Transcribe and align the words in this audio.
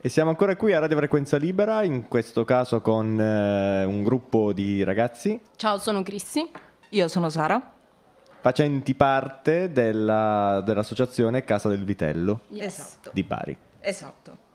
E 0.00 0.08
siamo 0.08 0.30
ancora 0.30 0.54
qui 0.54 0.72
a 0.72 0.78
Radio 0.78 0.96
Frequenza 0.96 1.36
Libera, 1.38 1.82
in 1.82 2.06
questo 2.06 2.44
caso 2.44 2.80
con 2.80 3.20
eh, 3.20 3.84
un 3.84 4.04
gruppo 4.04 4.52
di 4.52 4.84
ragazzi 4.84 5.40
Ciao, 5.56 5.78
sono 5.78 6.02
Crissi. 6.04 6.48
Io 6.90 7.08
sono 7.08 7.28
Sara. 7.28 7.72
facenti 8.40 8.94
parte 8.94 9.72
della- 9.72 10.62
dell'associazione 10.64 11.42
Casa 11.42 11.68
del 11.68 11.84
Vitello 11.84 12.42
Yes. 12.50 12.78
Esatto. 12.78 13.10
di 13.12 13.22
Bari. 13.24 13.56
Esatto. 13.80 14.46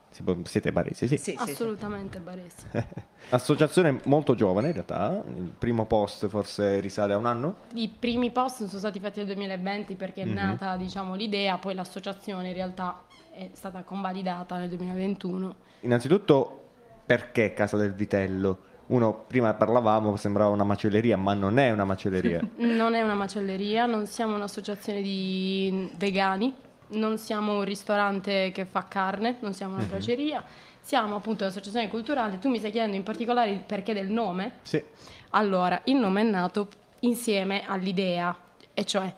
Siete 0.43 0.71
baresi, 0.71 1.07
sì. 1.07 1.17
Sì, 1.17 1.31
sì, 1.31 1.37
sì. 1.43 1.51
Assolutamente 1.51 2.19
baresi. 2.19 2.67
Associazione 3.31 3.99
molto 4.05 4.35
giovane 4.35 4.67
in 4.67 4.73
realtà, 4.73 5.23
il 5.27 5.51
primo 5.57 5.85
post 5.87 6.27
forse 6.27 6.79
risale 6.79 7.13
a 7.13 7.17
un 7.17 7.25
anno. 7.25 7.55
I 7.73 7.89
primi 7.89 8.31
post 8.31 8.57
sono 8.65 8.79
stati 8.79 8.99
fatti 8.99 9.17
nel 9.17 9.27
2020 9.35 9.95
perché 9.95 10.21
è 10.21 10.25
Mhm. 10.25 10.33
nata 10.33 10.77
diciamo, 10.77 11.15
l'idea, 11.15 11.57
poi 11.57 11.73
l'associazione 11.73 12.49
in 12.49 12.53
realtà 12.53 13.01
è 13.33 13.49
stata 13.53 13.83
convalidata 13.83 14.57
nel 14.57 14.69
2021. 14.69 15.55
Innanzitutto 15.81 16.61
perché 17.05 17.53
Casa 17.53 17.77
del 17.77 17.93
Vitello? 17.93 18.71
Uno, 18.87 19.23
prima 19.25 19.53
parlavamo, 19.53 20.15
sembrava 20.17 20.51
una 20.51 20.63
macelleria, 20.63 21.17
ma 21.17 21.33
non 21.33 21.57
è 21.57 21.71
una 21.71 21.85
macelleria. 21.85 22.41
Non 22.57 22.93
è 22.93 23.01
una 23.01 23.15
macelleria, 23.15 23.85
non 23.85 24.05
siamo 24.05 24.35
un'associazione 24.35 25.01
di 25.01 25.89
vegani, 25.97 26.53
non 26.89 27.17
siamo 27.17 27.57
un 27.57 27.63
ristorante 27.63 28.51
che 28.53 28.65
fa 28.65 28.87
carne, 28.87 29.37
non 29.39 29.53
siamo 29.53 29.75
una 29.75 29.85
braceria, 29.85 30.43
siamo 30.81 31.15
appunto 31.15 31.43
un'associazione 31.43 31.87
culturale. 31.87 32.37
Tu 32.37 32.49
mi 32.49 32.59
stai 32.59 32.71
chiedendo 32.71 32.95
in 32.95 33.03
particolare 33.03 33.49
il 33.49 33.59
perché 33.59 33.93
del 33.93 34.09
nome? 34.09 34.59
sì. 34.63 34.83
Allora, 35.35 35.81
il 35.85 35.95
nome 35.95 36.21
è 36.21 36.25
nato 36.25 36.67
insieme 36.99 37.63
all'idea, 37.65 38.37
e 38.71 38.85
cioè 38.85 39.11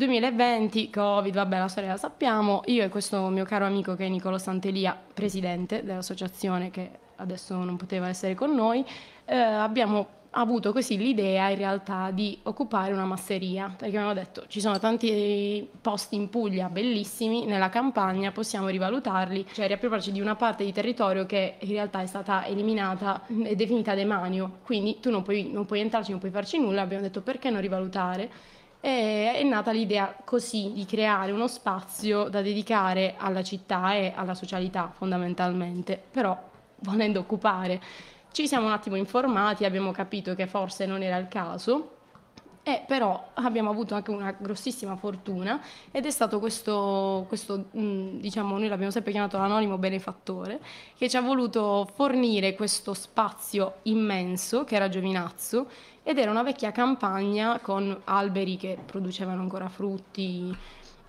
2020, 0.00 0.88
Covid, 0.88 1.34
vabbè, 1.34 1.58
la 1.58 1.68
storia 1.68 1.90
la 1.90 1.96
sappiamo. 1.98 2.62
Io 2.66 2.82
e 2.82 2.88
questo 2.88 3.28
mio 3.28 3.44
caro 3.44 3.66
amico 3.66 3.94
che 3.94 4.06
è 4.06 4.08
Nicolo 4.08 4.38
Santelia, 4.38 4.98
presidente 5.12 5.84
dell'associazione 5.84 6.70
che 6.70 6.90
adesso 7.16 7.54
non 7.62 7.76
poteva 7.76 8.08
essere 8.08 8.34
con 8.34 8.54
noi, 8.54 8.82
eh, 9.26 9.36
abbiamo 9.36 10.18
avuto 10.30 10.72
così 10.72 10.96
l'idea 10.96 11.50
in 11.50 11.56
realtà 11.56 12.10
di 12.12 12.38
occupare 12.44 12.94
una 12.94 13.04
masseria, 13.04 13.66
perché 13.66 13.96
abbiamo 13.96 14.14
detto 14.14 14.44
ci 14.46 14.60
sono 14.60 14.78
tanti 14.78 15.68
posti 15.82 16.14
in 16.14 16.30
Puglia 16.30 16.70
bellissimi, 16.70 17.44
nella 17.44 17.68
campagna 17.68 18.30
possiamo 18.32 18.68
rivalutarli, 18.68 19.48
cioè 19.52 19.66
riappropriarci 19.66 20.12
di 20.12 20.20
una 20.20 20.36
parte 20.36 20.64
di 20.64 20.72
territorio 20.72 21.26
che 21.26 21.56
in 21.58 21.72
realtà 21.72 22.00
è 22.00 22.06
stata 22.06 22.46
eliminata 22.46 23.26
e 23.42 23.54
definita 23.54 23.94
demanio, 23.94 24.60
quindi 24.62 24.98
tu 25.00 25.10
non 25.10 25.22
puoi, 25.22 25.50
non 25.50 25.66
puoi 25.66 25.80
entrarci, 25.80 26.10
non 26.10 26.20
puoi 26.20 26.30
farci 26.30 26.58
nulla, 26.58 26.80
abbiamo 26.80 27.02
detto 27.02 27.20
perché 27.20 27.50
non 27.50 27.60
rivalutare? 27.60 28.30
E 28.80 29.32
è 29.34 29.42
nata 29.42 29.72
l'idea 29.72 30.16
così 30.24 30.72
di 30.72 30.86
creare 30.86 31.32
uno 31.32 31.48
spazio 31.48 32.28
da 32.28 32.40
dedicare 32.40 33.14
alla 33.18 33.42
città 33.42 33.94
e 33.94 34.12
alla 34.14 34.34
socialità 34.34 34.90
fondamentalmente, 34.94 36.02
però 36.10 36.38
volendo 36.80 37.20
occupare. 37.20 37.80
Ci 38.32 38.48
siamo 38.48 38.66
un 38.66 38.72
attimo 38.72 38.96
informati, 38.96 39.64
abbiamo 39.64 39.90
capito 39.92 40.34
che 40.34 40.46
forse 40.46 40.86
non 40.86 41.02
era 41.02 41.16
il 41.16 41.28
caso, 41.28 41.99
e 42.70 42.84
però 42.86 43.30
abbiamo 43.34 43.70
avuto 43.70 43.94
anche 43.94 44.10
una 44.10 44.34
grossissima 44.36 44.94
fortuna 44.96 45.60
ed 45.90 46.06
è 46.06 46.10
stato 46.10 46.38
questo, 46.38 47.24
questo, 47.26 47.66
mh, 47.70 48.18
diciamo, 48.20 48.56
noi 48.58 48.68
l'abbiamo 48.68 48.92
sempre 48.92 49.10
chiamato 49.10 49.36
l'anonimo 49.38 49.76
benefattore, 49.76 50.60
che 50.96 51.08
ci 51.08 51.16
ha 51.16 51.20
voluto 51.20 51.90
fornire 51.94 52.54
questo 52.54 52.94
spazio 52.94 53.78
immenso 53.82 54.64
che 54.64 54.76
era 54.76 54.88
Giovinazzo 54.88 55.68
ed 56.02 56.18
era 56.18 56.30
una 56.30 56.42
vecchia 56.42 56.70
campagna 56.72 57.58
con 57.60 58.00
alberi 58.04 58.56
che 58.56 58.78
producevano 58.84 59.40
ancora 59.42 59.68
frutti 59.68 60.56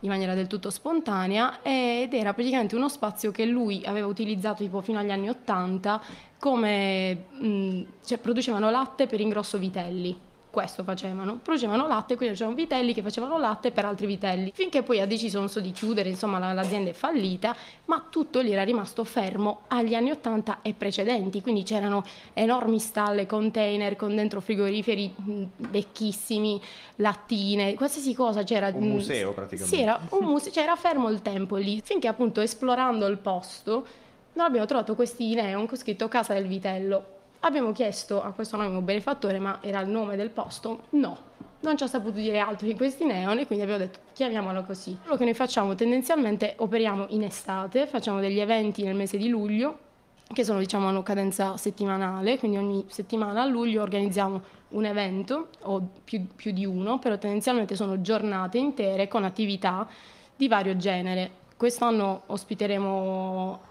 in 0.03 0.09
maniera 0.09 0.33
del 0.33 0.47
tutto 0.47 0.71
spontanea 0.71 1.61
ed 1.61 2.13
era 2.13 2.33
praticamente 2.33 2.75
uno 2.75 2.89
spazio 2.89 3.31
che 3.31 3.45
lui 3.45 3.83
aveva 3.85 4.07
utilizzato 4.07 4.63
tipo 4.63 4.81
fino 4.81 4.97
agli 4.97 5.11
anni 5.11 5.29
Ottanta 5.29 6.01
come 6.39 7.25
mh, 7.29 7.81
cioè 8.03 8.17
producevano 8.17 8.71
latte 8.71 9.05
per 9.05 9.19
ingrosso 9.19 9.59
vitelli. 9.59 10.29
Questo 10.51 10.83
facevano, 10.83 11.39
producevano 11.41 11.87
latte, 11.87 12.17
quindi 12.17 12.35
c'erano 12.35 12.55
vitelli 12.55 12.93
che 12.93 13.01
facevano 13.01 13.37
latte 13.37 13.71
per 13.71 13.85
altri 13.85 14.05
vitelli, 14.05 14.51
finché 14.53 14.83
poi 14.83 14.99
ha 14.99 15.07
deciso 15.07 15.39
non 15.39 15.47
so 15.47 15.61
di 15.61 15.71
chiudere, 15.71 16.09
insomma 16.09 16.39
la- 16.39 16.51
l'azienda 16.51 16.89
è 16.89 16.93
fallita, 16.93 17.55
ma 17.85 18.05
tutto 18.09 18.41
lì 18.41 18.51
era 18.51 18.63
rimasto 18.63 19.05
fermo 19.05 19.61
agli 19.67 19.95
anni 19.95 20.11
80 20.11 20.59
e 20.61 20.73
precedenti, 20.73 21.41
quindi 21.41 21.63
c'erano 21.63 22.03
enormi 22.33 22.79
stalle, 22.79 23.25
container 23.25 23.95
con 23.95 24.13
dentro 24.13 24.41
frigoriferi 24.41 25.13
vecchissimi, 25.55 26.61
lattine, 26.97 27.73
qualsiasi 27.75 28.13
cosa 28.13 28.43
c'era. 28.43 28.71
Un 28.73 28.89
museo, 28.89 29.31
praticamente. 29.31 29.73
Sì, 29.77 29.81
era 29.81 29.99
un 30.09 30.25
museo, 30.25 30.51
cioè 30.51 30.63
era 30.63 30.75
fermo 30.75 31.09
il 31.09 31.21
tempo 31.21 31.55
lì, 31.55 31.81
finché 31.81 32.09
appunto 32.09 32.41
esplorando 32.41 33.05
il 33.07 33.19
posto 33.19 33.85
noi 34.33 34.45
abbiamo 34.47 34.65
trovato 34.65 34.95
questi 34.95 35.33
neon 35.33 35.65
con 35.65 35.77
scritto 35.77 36.09
Casa 36.09 36.33
del 36.33 36.47
Vitello. 36.47 37.19
Abbiamo 37.43 37.71
chiesto 37.71 38.21
a 38.21 38.31
questo 38.31 38.55
anonimo 38.55 38.81
benefattore, 38.81 39.39
ma 39.39 39.57
era 39.61 39.79
il 39.81 39.89
nome 39.89 40.15
del 40.15 40.29
posto? 40.29 40.83
No, 40.91 41.17
non 41.61 41.75
ci 41.75 41.83
ha 41.83 41.87
saputo 41.87 42.17
dire 42.17 42.37
altro 42.37 42.67
di 42.67 42.75
questi 42.75 43.03
neon 43.03 43.39
e 43.39 43.47
quindi 43.47 43.63
abbiamo 43.63 43.83
detto 43.83 43.99
chiamiamolo 44.13 44.63
così. 44.63 44.95
Quello 45.01 45.17
che 45.17 45.23
noi 45.23 45.33
facciamo 45.33 45.73
tendenzialmente 45.73 46.53
operiamo 46.57 47.07
in 47.09 47.23
estate, 47.23 47.87
facciamo 47.87 48.19
degli 48.19 48.39
eventi 48.39 48.83
nel 48.83 48.95
mese 48.95 49.17
di 49.17 49.27
luglio 49.27 49.89
che 50.31 50.43
sono 50.43 50.59
diciamo 50.59 50.87
hanno 50.87 51.03
cadenza 51.03 51.57
settimanale, 51.57 52.37
quindi 52.37 52.57
ogni 52.57 52.85
settimana 52.87 53.41
a 53.41 53.45
luglio 53.45 53.81
organizziamo 53.81 54.41
un 54.69 54.85
evento 54.85 55.49
o 55.63 55.85
più, 56.03 56.27
più 56.35 56.51
di 56.51 56.65
uno, 56.65 56.99
però 56.99 57.17
tendenzialmente 57.17 57.75
sono 57.75 58.01
giornate 58.01 58.57
intere 58.57 59.07
con 59.07 59.23
attività 59.23 59.87
di 60.35 60.47
vario 60.47 60.77
genere. 60.77 61.31
Quest'anno 61.57 62.21
ospiteremo, 62.27 63.61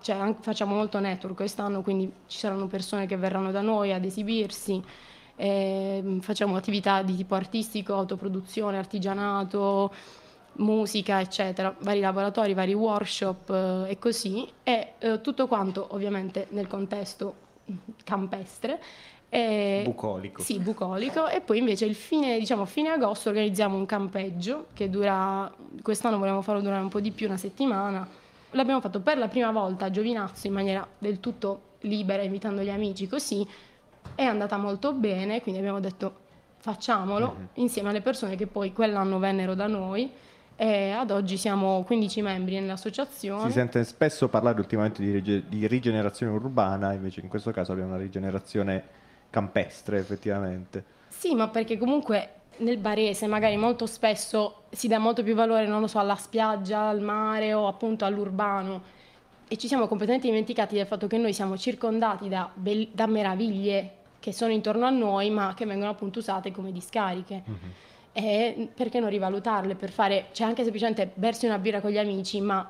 cioè 0.00 0.34
facciamo 0.40 0.74
molto 0.74 1.00
network 1.00 1.36
quest'anno, 1.36 1.82
quindi 1.82 2.10
ci 2.26 2.38
saranno 2.38 2.66
persone 2.66 3.06
che 3.06 3.16
verranno 3.16 3.50
da 3.50 3.60
noi 3.60 3.92
ad 3.92 4.04
esibirsi. 4.04 4.82
ehm, 5.36 6.20
facciamo 6.20 6.56
attività 6.56 7.02
di 7.02 7.16
tipo 7.16 7.34
artistico, 7.34 7.94
autoproduzione, 7.94 8.78
artigianato, 8.78 9.92
musica, 10.56 11.20
eccetera, 11.20 11.74
vari 11.80 12.00
laboratori, 12.00 12.54
vari 12.54 12.74
workshop 12.74 13.50
eh, 13.50 13.90
e 13.90 13.98
così, 13.98 14.48
e 14.62 14.92
eh, 14.98 15.20
tutto 15.20 15.46
quanto 15.46 15.88
ovviamente 15.90 16.46
nel 16.50 16.66
contesto 16.66 17.34
campestre. 18.04 18.80
E- 19.28 19.82
Bucolico. 19.84 20.42
Sì, 20.42 20.60
bucolico. 20.60 21.26
E 21.28 21.40
poi 21.40 21.58
invece 21.58 21.86
il 21.86 21.96
fine, 21.96 22.38
diciamo, 22.38 22.64
fine 22.66 22.90
agosto 22.90 23.30
organizziamo 23.30 23.76
un 23.76 23.86
campeggio 23.86 24.66
che 24.72 24.88
dura, 24.88 25.52
quest'anno 25.82 26.18
volevamo 26.18 26.42
farlo 26.42 26.60
durare 26.60 26.82
un 26.82 26.88
po' 26.88 27.00
di 27.00 27.10
più, 27.10 27.26
una 27.26 27.36
settimana. 27.36 28.08
L'abbiamo 28.54 28.80
fatto 28.80 29.00
per 29.00 29.18
la 29.18 29.28
prima 29.28 29.50
volta 29.50 29.86
a 29.86 29.90
Giovinazzo 29.90 30.46
in 30.46 30.52
maniera 30.52 30.86
del 30.98 31.18
tutto 31.20 31.72
libera, 31.80 32.22
invitando 32.22 32.62
gli 32.62 32.70
amici 32.70 33.08
così. 33.08 33.46
È 34.14 34.22
andata 34.22 34.56
molto 34.56 34.92
bene, 34.92 35.42
quindi 35.42 35.60
abbiamo 35.60 35.80
detto 35.80 36.22
facciamolo 36.58 37.32
Mhm. 37.36 37.48
insieme 37.54 37.88
alle 37.90 38.00
persone 38.00 38.36
che 38.36 38.46
poi 38.46 38.72
quell'anno 38.72 39.18
vennero 39.18 39.54
da 39.54 39.66
noi. 39.66 40.10
E 40.56 40.90
ad 40.92 41.10
oggi 41.10 41.36
siamo 41.36 41.82
15 41.82 42.22
membri 42.22 42.54
nell'associazione. 42.60 43.46
Si 43.46 43.52
sente 43.52 43.82
spesso 43.82 44.28
parlare 44.28 44.60
ultimamente 44.60 45.02
di, 45.02 45.10
rige- 45.10 45.42
di 45.48 45.66
rigenerazione 45.66 46.30
urbana, 46.32 46.92
invece 46.92 47.20
in 47.22 47.28
questo 47.28 47.50
caso 47.50 47.72
abbiamo 47.72 47.90
una 47.94 48.00
rigenerazione 48.00 48.84
campestre 49.30 49.98
effettivamente. 49.98 50.84
Sì, 51.08 51.34
ma 51.34 51.48
perché 51.48 51.76
comunque 51.76 52.28
nel 52.58 52.78
barese 52.78 53.26
magari 53.26 53.56
molto 53.56 53.86
spesso 53.86 54.62
si 54.70 54.88
dà 54.88 54.98
molto 54.98 55.22
più 55.22 55.34
valore, 55.34 55.66
non 55.66 55.80
lo 55.80 55.86
so, 55.86 55.98
alla 55.98 56.16
spiaggia, 56.16 56.88
al 56.88 57.00
mare 57.00 57.54
o 57.54 57.66
appunto 57.66 58.04
all'urbano. 58.04 58.82
E 59.46 59.56
ci 59.56 59.68
siamo 59.68 59.86
completamente 59.86 60.28
dimenticati 60.28 60.74
del 60.74 60.86
fatto 60.86 61.06
che 61.06 61.18
noi 61.18 61.32
siamo 61.32 61.56
circondati 61.56 62.28
da, 62.28 62.50
bel- 62.52 62.88
da 62.92 63.06
meraviglie 63.06 63.90
che 64.18 64.32
sono 64.32 64.52
intorno 64.52 64.86
a 64.86 64.90
noi 64.90 65.30
ma 65.30 65.52
che 65.54 65.66
vengono 65.66 65.90
appunto 65.90 66.18
usate 66.18 66.50
come 66.50 66.72
discariche. 66.72 67.42
E 68.12 68.68
perché 68.74 69.00
non 69.00 69.10
rivalutarle? 69.10 69.74
Per 69.74 69.90
fare, 69.90 70.26
cioè 70.32 70.46
anche 70.46 70.62
semplicemente 70.62 71.10
bersi 71.12 71.46
una 71.46 71.58
birra 71.58 71.80
con 71.80 71.90
gli 71.90 71.98
amici 71.98 72.40
ma 72.40 72.68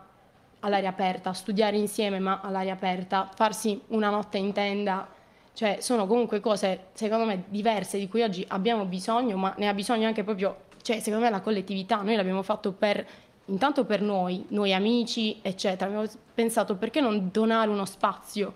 all'aria 0.61 0.89
aperta, 0.89 1.33
studiare 1.33 1.77
insieme 1.77 2.19
ma 2.19 2.41
all'aria 2.43 2.73
aperta, 2.73 3.31
farsi 3.35 3.81
una 3.89 4.11
notte 4.11 4.39
in 4.39 4.53
tenda 4.53 5.07
cioè, 5.55 5.79
sono 5.81 6.09
comunque 6.09 6.41
cose, 6.41 6.87
secondo 6.95 7.25
me, 7.25 7.45
diverse 7.49 7.97
di 7.97 8.09
cui 8.09 8.23
oggi 8.23 8.45
abbiamo 8.49 8.85
bisogno, 8.87 9.37
ma 9.37 9.55
ne 9.57 9.69
ha 9.69 9.73
bisogno 9.73 10.09
anche 10.09 10.25
proprio, 10.25 10.65
cioè, 10.83 10.99
secondo 10.99 11.25
me, 11.25 11.31
la 11.31 11.41
collettività. 11.41 12.03
Noi 12.03 12.17
l'abbiamo 12.17 12.43
fatto 12.43 12.73
per, 12.73 13.07
intanto 13.47 13.85
per 13.85 14.03
noi, 14.03 14.45
noi 14.49 14.75
amici, 14.75 15.39
eccetera. 15.43 15.87
Abbiamo 15.87 16.11
pensato 16.35 16.75
perché 16.75 17.01
non 17.01 17.29
donare 17.33 17.71
uno 17.71 17.85
spazio 17.85 18.53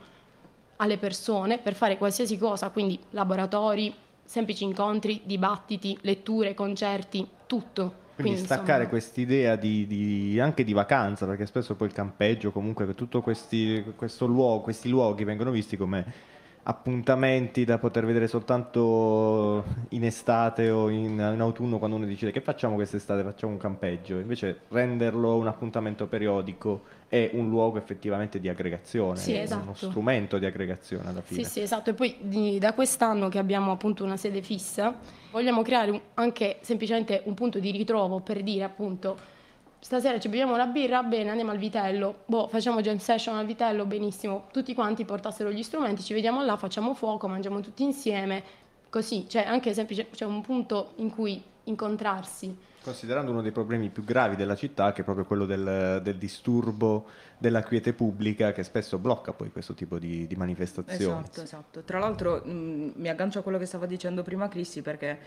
alle 0.77 0.99
persone 0.99 1.59
per 1.59 1.75
fare 1.75 1.97
qualsiasi 1.99 2.37
cosa, 2.37 2.71
quindi 2.71 2.99
laboratori, 3.11 3.95
semplici 4.25 4.65
incontri, 4.65 5.23
dibattiti, 5.25 5.97
letture, 6.03 6.53
concerti, 6.55 7.25
tutto. 7.47 8.06
Quindi, 8.17 8.41
staccare 8.41 8.83
insomma, 8.83 8.89
quest'idea 8.89 9.55
di, 9.55 9.87
di- 9.87 10.41
anche 10.41 10.65
di 10.65 10.73
vacanza, 10.73 11.27
perché 11.27 11.47
spesso 11.47 11.77
poi 11.77 11.87
il 11.87 11.95
campeggio, 11.95 12.50
comunque 12.50 12.93
tutto 12.97 13.23
questi, 13.23 13.85
questo 13.95 14.27
luogo, 14.27 14.62
questi 14.62 14.89
luoghi 14.89 15.23
vengono 15.23 15.53
visti 15.53 15.77
come 15.77 16.37
appuntamenti 16.65 17.65
da 17.65 17.79
poter 17.79 18.05
vedere 18.05 18.27
soltanto 18.29 19.65
in 19.91 20.05
estate 20.05 20.71
o 20.71 20.89
in, 20.91 21.13
in 21.13 21.41
autunno 21.41 21.79
quando 21.79 21.97
uno 21.97 22.05
decide 22.07 22.31
che 22.31 22.41
facciamo 22.41 22.75
quest'estate, 22.75 23.23
facciamo 23.23 23.53
un 23.53 23.59
campeggio, 23.59 24.19
invece 24.19 24.61
renderlo 24.69 25.37
un 25.37 25.47
appuntamento 25.47 26.07
periodico 26.07 26.83
è 27.09 27.31
un 27.33 27.49
luogo 27.49 27.79
effettivamente 27.79 28.39
di 28.39 28.49
aggregazione, 28.51 29.19
Sì, 29.19 29.35
esatto. 29.37 29.63
uno 29.63 29.75
strumento 29.75 30.37
di 30.39 30.45
aggregazione 30.45 31.09
alla 31.09 31.23
fine. 31.23 31.45
Sì, 31.45 31.51
sì, 31.51 31.61
esatto. 31.63 31.91
E 31.91 31.95
poi 31.95 32.17
di- 32.21 32.59
da 32.59 32.75
quest'anno 32.75 33.29
che 33.29 33.39
abbiamo 33.39 33.73
appunto 33.73 34.05
una 34.05 34.19
sede 34.19 34.43
fissa, 34.43 34.95
vogliamo 35.31 35.63
creare 35.63 35.91
un- 35.91 36.01
anche 36.15 36.59
semplicemente 36.61 37.23
un 37.25 37.33
punto 37.35 37.59
di 37.59 37.71
ritrovo 37.71 38.21
per 38.21 38.43
dire 38.43 38.65
appunto 38.65 39.17
stasera 39.81 40.19
ci 40.19 40.29
beviamo 40.29 40.57
la 40.57 40.67
birra, 40.67 41.03
bene, 41.03 41.31
andiamo 41.31 41.51
al 41.51 41.59
vitello, 41.59 42.23
boh, 42.27 42.49
facciamo 42.49 42.81
jam 42.81 42.99
session 42.99 43.37
al 43.37 43.47
vitello, 43.47 43.85
benissimo, 43.87 44.47
tutti 44.53 44.75
quanti 44.75 45.05
portassero 45.05 45.51
gli 45.51 45.63
strumenti, 45.63 46.03
ci 46.03 46.15
vediamo 46.15 46.45
là, 46.45 46.57
facciamo 46.57 46.95
fuoco, 46.95 47.29
mangiamo 47.29 47.61
tutti 47.61 47.83
insieme, 47.83 48.43
così, 48.91 49.29
cioè 49.29 49.45
anche 49.45 49.75
semplice, 49.75 50.09
c'è 50.11 50.25
un 50.25 50.41
punto 50.41 50.93
in 50.97 51.11
cui 51.11 51.43
incontrarsi. 51.65 52.67
Considerando 52.81 53.33
uno 53.33 53.43
dei 53.43 53.53
problemi 53.53 53.91
più 53.91 54.03
gravi 54.03 54.35
della 54.35 54.57
città, 54.57 54.93
che 54.93 55.03
è 55.03 55.05
proprio 55.05 55.27
quello 55.27 55.45
del, 55.45 56.01
del 56.03 56.17
disturbo 56.17 57.07
della 57.37 57.63
quiete 57.63 57.93
pubblica, 57.93 58.53
che 58.53 58.63
spesso 58.63 58.99
blocca 58.99 59.33
poi 59.33 59.51
questo 59.51 59.75
tipo 59.75 59.99
di, 59.99 60.27
di 60.27 60.37
manifestazioni. 60.37 61.21
Esatto, 61.23 61.43
esatto. 61.43 61.83
Tra 61.83 61.99
l'altro 61.99 62.41
mh, 62.43 62.93
mi 62.95 63.09
aggancio 63.09 63.41
a 63.41 63.43
quello 63.43 63.59
che 63.59 63.67
stava 63.67 63.85
dicendo 63.85 64.23
prima 64.23 64.49
Cristi 64.49 64.81
perché 64.81 65.19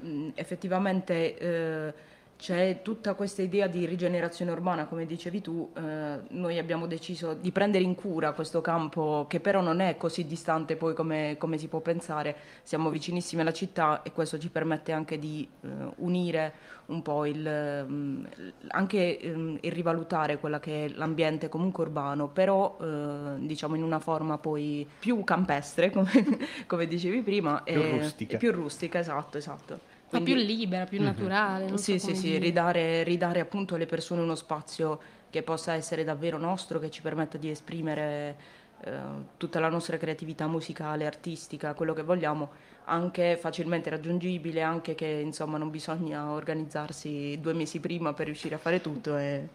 mh, 0.00 0.30
effettivamente 0.34 1.38
eh, 1.38 1.94
c'è 2.36 2.80
tutta 2.82 3.14
questa 3.14 3.42
idea 3.42 3.66
di 3.66 3.86
rigenerazione 3.86 4.50
urbana, 4.50 4.86
come 4.86 5.06
dicevi 5.06 5.40
tu, 5.40 5.72
eh, 5.74 6.18
noi 6.28 6.58
abbiamo 6.58 6.86
deciso 6.86 7.34
di 7.34 7.50
prendere 7.50 7.82
in 7.82 7.94
cura 7.94 8.32
questo 8.32 8.60
campo 8.60 9.24
che 9.28 9.40
però 9.40 9.60
non 9.60 9.80
è 9.80 9.96
così 9.96 10.26
distante 10.26 10.76
poi 10.76 10.94
come, 10.94 11.36
come 11.38 11.56
si 11.58 11.68
può 11.68 11.80
pensare, 11.80 12.36
siamo 12.62 12.90
vicinissimi 12.90 13.40
alla 13.40 13.52
città 13.52 14.02
e 14.02 14.12
questo 14.12 14.38
ci 14.38 14.50
permette 14.50 14.92
anche 14.92 15.18
di 15.18 15.48
eh, 15.62 15.68
unire 15.96 16.74
un 16.86 17.02
po' 17.02 17.24
il, 17.24 17.40
mh, 17.40 18.28
anche 18.68 19.18
ehm, 19.18 19.58
il 19.60 19.72
rivalutare 19.72 20.38
quella 20.38 20.60
che 20.60 20.84
è 20.84 20.88
l'ambiente 20.90 21.48
comunque 21.48 21.84
urbano, 21.84 22.28
però 22.28 22.76
eh, 22.80 23.38
diciamo 23.38 23.74
in 23.74 23.82
una 23.82 23.98
forma 23.98 24.38
poi 24.38 24.86
più 24.98 25.24
campestre, 25.24 25.90
come, 25.90 26.10
come 26.66 26.86
dicevi 26.86 27.22
prima, 27.22 27.62
Più 27.62 27.72
e, 27.74 27.90
rustica. 27.98 28.34
e 28.34 28.38
più 28.38 28.52
rustica, 28.52 28.98
esatto, 28.98 29.38
esatto. 29.38 29.94
Ma 30.18 30.24
più 30.24 30.34
libera, 30.34 30.84
più 30.84 31.02
naturale. 31.02 31.68
non 31.68 31.78
sì, 31.78 31.98
so 31.98 32.08
sì, 32.08 32.16
sì, 32.16 32.38
ridare, 32.38 33.02
ridare 33.02 33.40
appunto 33.40 33.74
alle 33.74 33.86
persone 33.86 34.22
uno 34.22 34.34
spazio 34.34 35.00
che 35.30 35.42
possa 35.42 35.74
essere 35.74 36.04
davvero 36.04 36.38
nostro, 36.38 36.78
che 36.78 36.90
ci 36.90 37.02
permetta 37.02 37.38
di 37.38 37.50
esprimere 37.50 38.36
eh, 38.80 38.92
tutta 39.36 39.60
la 39.60 39.68
nostra 39.68 39.96
creatività 39.96 40.46
musicale, 40.46 41.06
artistica, 41.06 41.74
quello 41.74 41.92
che 41.92 42.02
vogliamo, 42.02 42.50
anche 42.84 43.36
facilmente 43.36 43.90
raggiungibile, 43.90 44.62
anche 44.62 44.94
che 44.94 45.06
insomma 45.06 45.58
non 45.58 45.70
bisogna 45.70 46.30
organizzarsi 46.30 47.38
due 47.40 47.52
mesi 47.52 47.80
prima 47.80 48.12
per 48.12 48.26
riuscire 48.26 48.54
a 48.54 48.58
fare 48.58 48.80
tutto. 48.80 49.16
E... 49.16 49.48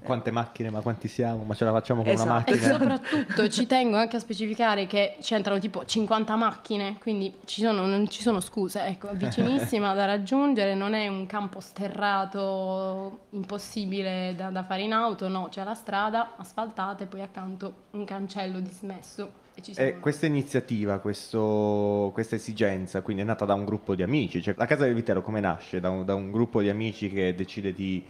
Quante 0.00 0.30
macchine, 0.30 0.70
ma 0.70 0.80
quanti 0.80 1.06
siamo? 1.08 1.42
Ma 1.44 1.54
ce 1.54 1.64
la 1.64 1.72
facciamo 1.72 2.02
con 2.02 2.12
Esatto. 2.12 2.28
una 2.30 2.44
E 2.46 2.50
macchina? 2.54 2.72
soprattutto 3.02 3.48
ci 3.50 3.66
tengo 3.66 3.96
anche 3.96 4.16
a 4.16 4.20
specificare 4.20 4.86
che 4.86 5.16
c'entrano 5.20 5.58
tipo 5.58 5.84
50 5.84 6.34
macchine, 6.36 6.96
quindi 6.98 7.34
ci 7.44 7.60
sono- 7.62 7.84
non 7.84 8.08
ci 8.08 8.22
sono 8.22 8.40
scuse, 8.40 8.84
ecco, 8.86 9.08
vicinissima 9.12 9.92
da 9.94 10.06
raggiungere, 10.06 10.74
non 10.74 10.94
è 10.94 11.08
un 11.08 11.26
campo 11.26 11.60
sterrato 11.60 13.20
impossibile 13.30 14.34
da, 14.36 14.50
da 14.50 14.62
fare 14.64 14.82
in 14.82 14.92
auto, 14.92 15.28
no, 15.28 15.48
c'è 15.50 15.64
la 15.64 15.74
strada 15.74 16.34
asfaltata 16.36 17.04
e 17.04 17.06
poi 17.06 17.20
accanto 17.22 17.72
un 17.90 18.04
cancello 18.04 18.60
dismesso. 18.60 19.46
E. 19.54 19.72
E 19.74 19.98
questa 19.98 20.26
iniziativa, 20.26 21.00
questo- 21.00 22.10
questa 22.14 22.36
esigenza, 22.36 23.02
quindi 23.02 23.22
è 23.22 23.24
nata 23.24 23.44
da 23.44 23.54
un 23.54 23.64
gruppo 23.64 23.96
di 23.96 24.04
amici, 24.04 24.40
cioè 24.40 24.54
la 24.56 24.66
Casa 24.66 24.84
del 24.84 24.94
Vitello 24.94 25.20
come 25.20 25.40
nasce? 25.40 25.80
Da 25.80 25.90
un, 25.90 26.04
da 26.04 26.14
un 26.14 26.30
gruppo 26.30 26.60
di 26.62 26.68
amici 26.68 27.10
che 27.10 27.34
decide 27.34 27.72
di 27.72 28.04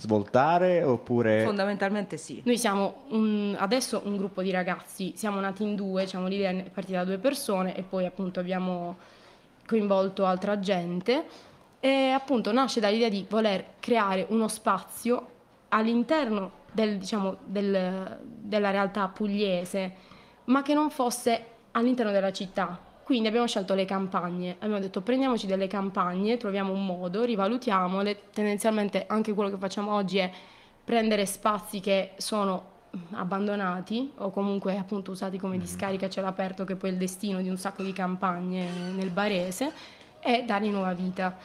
svoltare 0.00 0.82
oppure... 0.82 1.44
Fondamentalmente 1.44 2.16
sì. 2.16 2.40
Noi 2.44 2.56
siamo 2.56 3.02
un- 3.10 3.54
adesso 3.58 4.00
un 4.04 4.16
gruppo 4.16 4.40
di 4.40 4.50
ragazzi, 4.50 5.12
siamo 5.14 5.38
nati 5.40 5.62
in 5.62 5.74
due, 5.76 6.04
diciamo 6.04 6.26
l'idea 6.26 6.50
è 6.50 6.70
partita 6.72 6.98
da 6.98 7.04
due 7.04 7.18
persone 7.18 7.76
e 7.76 7.82
poi 7.82 8.06
appunto 8.06 8.40
abbiamo 8.40 8.96
coinvolto 9.66 10.24
altra 10.24 10.58
gente 10.58 11.24
e 11.78 12.10
appunto 12.10 12.50
nasce 12.50 12.80
dall'idea 12.80 13.10
di 13.10 13.26
voler 13.28 13.74
creare 13.78 14.24
uno 14.30 14.48
spazio 14.48 15.28
all'interno 15.68 16.50
del, 16.72 16.96
diciamo, 16.96 17.36
del- 17.44 18.18
della 18.22 18.70
realtà 18.70 19.06
pugliese, 19.08 19.94
ma 20.44 20.62
che 20.62 20.72
non 20.72 20.90
fosse 20.90 21.44
all'interno 21.72 22.10
della 22.10 22.32
città. 22.32 22.88
Quindi 23.10 23.26
abbiamo 23.26 23.48
scelto 23.48 23.74
le 23.74 23.86
campagne, 23.86 24.54
abbiamo 24.60 24.78
detto 24.78 25.00
prendiamoci 25.00 25.48
delle 25.48 25.66
campagne, 25.66 26.36
troviamo 26.36 26.72
un 26.72 26.86
modo, 26.86 27.24
rivalutiamole, 27.24 28.26
tendenzialmente 28.32 29.04
anche 29.08 29.34
quello 29.34 29.50
che 29.50 29.56
facciamo 29.56 29.92
oggi 29.92 30.18
è 30.18 30.30
prendere 30.84 31.26
spazi 31.26 31.80
che 31.80 32.12
sono 32.18 32.64
abbandonati 33.14 34.12
o 34.18 34.30
comunque 34.30 34.76
appunto 34.78 35.10
usati 35.10 35.38
come 35.38 35.58
discarica 35.58 36.06
a 36.06 36.08
cielo 36.08 36.28
aperto 36.28 36.62
che 36.62 36.76
poi 36.76 36.90
è 36.90 36.92
il 36.92 36.98
destino 37.00 37.42
di 37.42 37.48
un 37.48 37.56
sacco 37.56 37.82
di 37.82 37.92
campagne 37.92 38.68
nel 38.94 39.10
Barese 39.10 39.72
e 40.20 40.44
dargli 40.46 40.68
nuova 40.68 40.92
vita. 40.92 41.36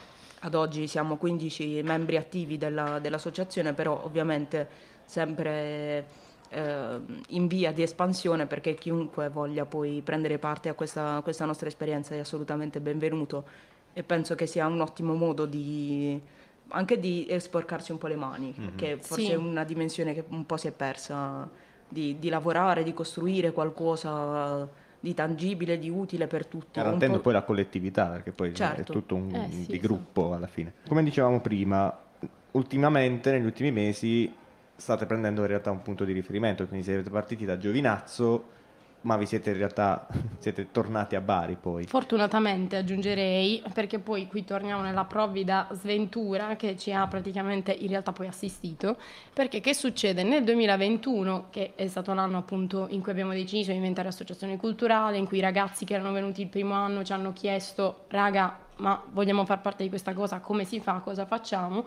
Ad 0.42 0.54
oggi 0.54 0.86
siamo 0.86 1.16
15 1.16 1.82
membri 1.82 2.16
attivi 2.16 2.58
della- 2.58 3.00
dell'associazione, 3.00 3.72
però 3.72 4.02
ovviamente 4.04 4.68
sempre 5.04 6.25
eh, 6.48 6.98
in 7.28 7.46
via 7.46 7.72
di 7.72 7.82
espansione 7.82 8.46
perché 8.46 8.74
chiunque 8.74 9.28
voglia 9.28 9.64
poi 9.64 10.00
prendere 10.04 10.38
parte 10.38 10.68
a 10.68 10.74
questa, 10.74 11.20
questa 11.22 11.44
nostra 11.44 11.68
esperienza 11.68 12.14
è 12.14 12.18
assolutamente 12.18 12.80
benvenuto 12.80 13.44
e 13.92 14.02
penso 14.02 14.34
che 14.34 14.46
sia 14.46 14.66
un 14.66 14.80
ottimo 14.80 15.14
modo 15.14 15.46
di 15.46 16.20
anche 16.68 16.98
di 16.98 17.32
sporcarsi 17.38 17.92
un 17.92 17.98
po' 17.98 18.08
le 18.08 18.16
mani, 18.16 18.52
che 18.74 18.98
forse 19.00 19.26
Sì. 19.26 19.30
è 19.30 19.34
una 19.36 19.62
dimensione 19.62 20.12
che 20.14 20.24
un 20.28 20.44
po' 20.44 20.56
si 20.56 20.66
è 20.66 20.72
persa, 20.72 21.48
di, 21.88 22.18
di 22.18 22.28
lavorare, 22.28 22.82
di 22.82 22.92
costruire 22.92 23.52
qualcosa 23.52 24.68
di 24.98 25.14
tangibile, 25.14 25.78
di 25.78 25.88
utile 25.88 26.26
per 26.26 26.46
tutti. 26.46 26.80
garantendo 26.80 27.18
po'- 27.18 27.22
poi 27.22 27.32
la 27.34 27.42
collettività, 27.42 28.06
perché 28.08 28.32
poi 28.32 28.52
Certo. 28.52 28.80
è 28.80 28.84
tutto 28.84 29.14
un 29.14 29.32
Eh, 29.32 29.52
sì, 29.52 29.66
di 29.66 29.78
gruppo 29.78 30.34
alla 30.34 30.48
fine. 30.48 30.74
Come 30.88 31.04
dicevamo 31.04 31.40
prima, 31.40 31.96
ultimamente, 32.52 33.30
negli 33.30 33.44
ultimi 33.44 33.70
mesi, 33.70 34.34
state 34.76 35.06
prendendo 35.06 35.40
in 35.40 35.46
realtà 35.48 35.70
un 35.70 35.82
punto 35.82 36.04
di 36.04 36.12
riferimento, 36.12 36.66
quindi 36.66 36.84
siete 36.84 37.08
partiti 37.10 37.44
da 37.44 37.58
Giovinazzo, 37.58 38.54
ma 39.06 39.16
vi 39.16 39.24
siete 39.24 39.50
in 39.50 39.56
realtà 39.56 40.06
siete 40.38 40.70
tornati 40.70 41.14
a 41.16 41.20
Bari 41.20 41.56
poi. 41.60 41.84
Fortunatamente 41.84 42.76
aggiungerei, 42.76 43.62
perché 43.72 43.98
poi 43.98 44.26
qui 44.26 44.44
torniamo 44.44 44.82
nella 44.82 45.04
provvida 45.04 45.68
sventura 45.72 46.56
che 46.56 46.76
ci 46.76 46.92
ha 46.92 47.06
praticamente 47.06 47.72
in 47.72 47.88
realtà 47.88 48.12
poi 48.12 48.26
assistito, 48.26 48.96
perché 49.32 49.60
che 49.60 49.74
succede 49.74 50.22
nel 50.22 50.44
2021, 50.44 51.46
che 51.50 51.72
è 51.74 51.86
stato 51.86 52.12
l'anno 52.12 52.38
appunto 52.38 52.86
in 52.90 53.00
cui 53.00 53.12
abbiamo 53.12 53.32
deciso 53.32 53.70
di 53.70 53.76
inventare 53.76 54.08
associazione 54.08 54.56
culturale, 54.56 55.16
in 55.16 55.26
cui 55.26 55.38
i 55.38 55.42
ragazzi 55.42 55.84
che 55.84 55.94
erano 55.94 56.12
venuti 56.12 56.42
il 56.42 56.48
primo 56.48 56.74
anno 56.74 57.02
ci 57.04 57.12
hanno 57.12 57.32
chiesto, 57.32 58.04
raga, 58.08 58.58
ma 58.76 59.02
vogliamo 59.10 59.44
far 59.46 59.60
parte 59.60 59.84
di 59.84 59.88
questa 59.88 60.12
cosa, 60.12 60.40
come 60.40 60.64
si 60.64 60.80
fa, 60.80 60.98
cosa 60.98 61.24
facciamo? 61.24 61.84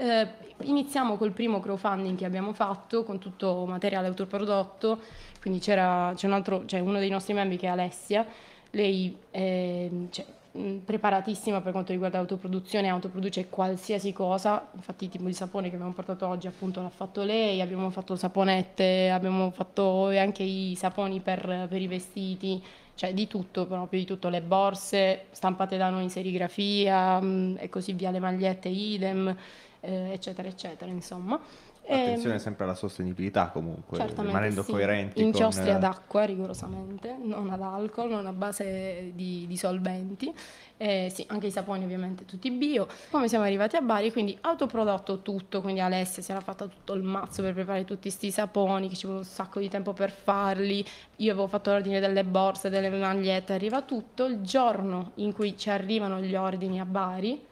Eh, 0.00 0.26
iniziamo 0.62 1.18
col 1.18 1.32
primo 1.32 1.60
crowdfunding 1.60 2.16
che 2.16 2.24
abbiamo 2.24 2.54
fatto 2.54 3.04
con 3.04 3.18
tutto 3.18 3.66
materiale 3.66 4.06
autoprodotto, 4.06 4.98
quindi 5.42 5.60
c'era 5.60 6.14
c'è 6.16 6.26
un 6.26 6.32
altro, 6.32 6.64
c'è 6.64 6.78
uno 6.78 6.98
dei 6.98 7.10
nostri 7.10 7.34
membri 7.34 7.58
che 7.58 7.66
è 7.66 7.68
Alessia, 7.68 8.26
lei 8.70 9.14
è 9.30 9.90
cioè, 10.08 10.24
mh, 10.52 10.76
preparatissima 10.86 11.60
per 11.60 11.72
quanto 11.72 11.92
riguarda 11.92 12.16
l'autoproduzione, 12.16 12.88
autoproduce 12.88 13.50
qualsiasi 13.50 14.14
cosa, 14.14 14.70
infatti 14.74 15.04
il 15.04 15.10
tipo 15.10 15.24
di 15.26 15.34
sapone 15.34 15.68
che 15.68 15.74
abbiamo 15.74 15.92
portato 15.92 16.26
oggi 16.26 16.46
appunto 16.46 16.80
l'ha 16.80 16.88
fatto 16.88 17.22
lei, 17.22 17.60
abbiamo 17.60 17.90
fatto 17.90 18.16
saponette, 18.16 19.10
abbiamo 19.10 19.50
fatto 19.50 20.06
anche 20.08 20.42
i 20.42 20.76
saponi 20.76 21.20
per, 21.20 21.66
per 21.68 21.78
i 21.78 21.86
vestiti, 21.86 22.62
cioè 22.94 23.12
di 23.12 23.26
tutto, 23.26 23.66
proprio 23.66 24.00
di 24.00 24.06
tutto, 24.06 24.30
le 24.30 24.40
borse 24.40 25.26
stampate 25.32 25.76
da 25.76 25.90
noi 25.90 26.04
in 26.04 26.10
serigrafia 26.10 27.20
mh, 27.20 27.56
e 27.58 27.68
così 27.68 27.92
via, 27.92 28.10
le 28.10 28.18
magliette 28.18 28.70
idem, 28.70 29.36
eh, 29.80 30.12
eccetera, 30.12 30.48
eccetera, 30.48 30.90
insomma. 30.90 31.40
Attenzione 31.82 32.34
Ehm, 32.34 32.40
sempre 32.40 32.64
alla 32.64 32.74
sostenibilità 32.74 33.48
comunque, 33.48 34.06
rimanendo 34.16 34.62
sì. 34.62 34.70
coerenti 34.70 35.22
Inchiostri 35.22 35.66
con... 35.66 35.74
ad 35.74 35.84
acqua 35.84 36.22
rigorosamente, 36.22 37.16
non 37.20 37.50
ad 37.50 37.62
alcol, 37.62 38.10
non 38.10 38.26
a 38.26 38.32
base 38.32 39.10
di, 39.14 39.44
di 39.48 39.56
solventi. 39.56 40.32
Eh, 40.76 41.10
sì, 41.12 41.24
anche 41.28 41.48
i 41.48 41.50
saponi 41.50 41.84
ovviamente 41.84 42.24
tutti 42.24 42.50
bio. 42.50 42.86
Come 43.10 43.28
siamo 43.28 43.44
arrivati 43.44 43.76
a 43.76 43.80
Bari? 43.80 44.12
Quindi 44.12 44.38
autoprodotto 44.40 45.20
tutto, 45.20 45.60
quindi 45.60 45.80
Alessia 45.80 46.22
si 46.22 46.30
era 46.30 46.40
fatta 46.40 46.66
tutto 46.66 46.94
il 46.94 47.02
mazzo 47.02 47.42
per 47.42 47.54
preparare 47.54 47.84
tutti 47.84 48.02
questi 48.02 48.30
saponi, 48.30 48.88
che 48.88 48.94
ci 48.94 49.06
vuole 49.06 49.22
un 49.22 49.26
sacco 49.26 49.58
di 49.58 49.68
tempo 49.68 49.92
per 49.92 50.10
farli. 50.10 50.84
Io 51.16 51.32
avevo 51.32 51.48
fatto 51.48 51.70
l'ordine 51.70 51.98
delle 51.98 52.24
borse, 52.24 52.70
delle 52.70 52.88
magliette, 52.88 53.52
arriva 53.52 53.82
tutto. 53.82 54.26
Il 54.26 54.40
giorno 54.42 55.10
in 55.16 55.32
cui 55.32 55.56
ci 55.58 55.68
arrivano 55.70 56.20
gli 56.20 56.36
ordini 56.36 56.80
a 56.80 56.84
Bari, 56.84 57.48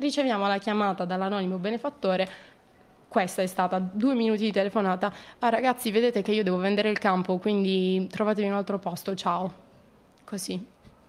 riceviamo 0.00 0.48
la 0.48 0.58
chiamata 0.58 1.04
dall'anonimo 1.04 1.58
benefattore 1.58 2.28
questa 3.10 3.42
è 3.42 3.46
stata 3.46 3.80
due 3.80 4.14
minuti 4.14 4.44
di 4.44 4.52
telefonata. 4.52 5.12
Ah, 5.40 5.48
ragazzi, 5.48 5.90
vedete 5.90 6.22
che 6.22 6.30
io 6.30 6.44
devo 6.44 6.58
vendere 6.58 6.90
il 6.90 6.98
campo, 7.00 7.38
quindi 7.38 8.06
trovatevi 8.08 8.46
un 8.46 8.54
altro 8.54 8.78
posto. 8.78 9.16
Ciao. 9.16 9.52
così. 10.22 10.64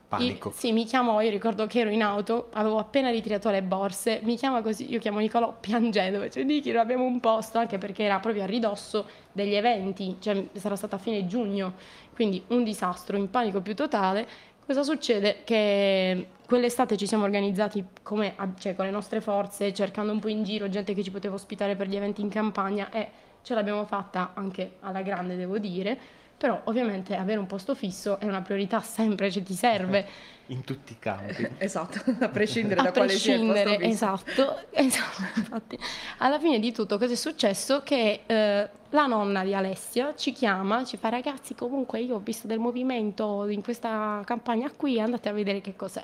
Panico. 0.08 0.50
Io- 0.50 0.56
sì, 0.56 0.72
mi 0.74 0.84
chiamò, 0.86 1.22
io 1.22 1.30
ricordo 1.30 1.68
che 1.68 1.80
ero 1.82 1.92
in 1.92 2.02
auto, 2.02 2.50
avevo 2.54 2.80
appena 2.80 3.12
ritirato 3.12 3.52
le 3.52 3.62
borse, 3.62 4.20
mi 4.24 4.36
chiama 4.36 4.64
così, 4.64 4.92
io 4.92 5.00
chiamo 5.00 5.20
Nicolò 5.20 5.56
piangendo, 5.58 6.28
cioè 6.28 6.44
Niki 6.44 6.72
non 6.72 6.82
abbiamo 6.82 7.06
un 7.06 7.20
posto, 7.20 7.60
anche 7.60 7.78
perché 7.78 8.04
era 8.04 8.20
proprio 8.20 8.44
a 8.44 8.46
ridosso 8.48 9.08
degli 9.32 9.54
eventi, 9.54 10.18
cioè 10.20 10.48
sarà 10.54 10.76
stata 10.76 10.96
a 10.96 11.00
fine 11.00 11.28
giugno, 11.28 11.76
quindi 12.14 12.44
un 12.48 12.64
disastro, 12.64 13.16
in 13.16 13.30
panico 13.30 13.62
più 13.62 13.76
totale. 13.76 14.28
Cosa 14.72 14.84
succede? 14.84 15.42
Che 15.44 16.28
quell'estate 16.48 16.96
ci 16.96 17.06
siamo 17.06 17.26
organizzati 17.26 17.84
come, 18.04 18.36
cioè, 18.58 18.74
con 18.74 18.86
le 18.86 18.92
nostre 18.92 19.20
forze, 19.20 19.74
cercando 19.74 20.14
un 20.14 20.20
po' 20.20 20.30
in 20.30 20.46
giro 20.46 20.70
gente 20.70 20.94
che 20.94 21.04
ci 21.04 21.12
poteva 21.12 21.36
ospitare 21.36 21.76
per 21.76 21.90
gli 21.90 21.98
eventi 21.98 22.22
in 22.22 22.30
campagna 22.30 22.90
e 22.90 23.10
ce 23.42 23.54
l'abbiamo 23.54 23.84
fatta 23.84 24.32
anche 24.34 24.76
alla 24.80 25.02
grande, 25.02 25.36
devo 25.36 25.58
dire 25.58 26.00
però 26.42 26.60
ovviamente 26.64 27.16
avere 27.16 27.38
un 27.38 27.46
posto 27.46 27.76
fisso 27.76 28.20
è 28.20 28.26
una 28.26 28.42
priorità 28.42 28.82
sempre, 28.82 29.30
cioè 29.30 29.44
ti 29.44 29.54
serve. 29.54 30.08
In 30.52 30.64
tutti 30.64 30.94
i 30.94 30.96
campi. 30.98 31.48
esatto, 31.60 32.02
a 32.20 32.30
prescindere 32.30 32.80
a 32.80 32.84
da 32.86 32.92
quale 32.92 33.12
sia 33.12 33.36
il 33.36 33.42
posto 33.42 33.54
prescindere, 33.54 33.86
fisso. 33.86 34.06
esatto, 34.06 34.60
esatto. 34.74 35.40
Infatti, 35.40 35.80
alla 36.18 36.40
fine 36.40 36.58
di 36.58 36.72
tutto 36.72 36.98
cosa 36.98 37.14
è 37.14 37.16
successo? 37.16 37.84
Che 37.84 38.22
eh, 38.26 38.70
la 38.90 39.06
nonna 39.06 39.44
di 39.44 39.54
Alessia 39.54 40.16
ci 40.16 40.32
chiama, 40.32 40.84
ci 40.84 40.98
fa 40.98 41.10
ragazzi 41.10 41.54
comunque 41.54 42.00
io 42.00 42.16
ho 42.16 42.20
visto 42.20 42.48
del 42.48 42.58
movimento 42.58 43.48
in 43.48 43.62
questa 43.62 44.24
campagna 44.26 44.72
qui, 44.76 45.00
andate 45.00 45.30
a 45.30 45.34
vedere 45.34 45.62
che 45.62 45.76
cos'è. 45.76 46.04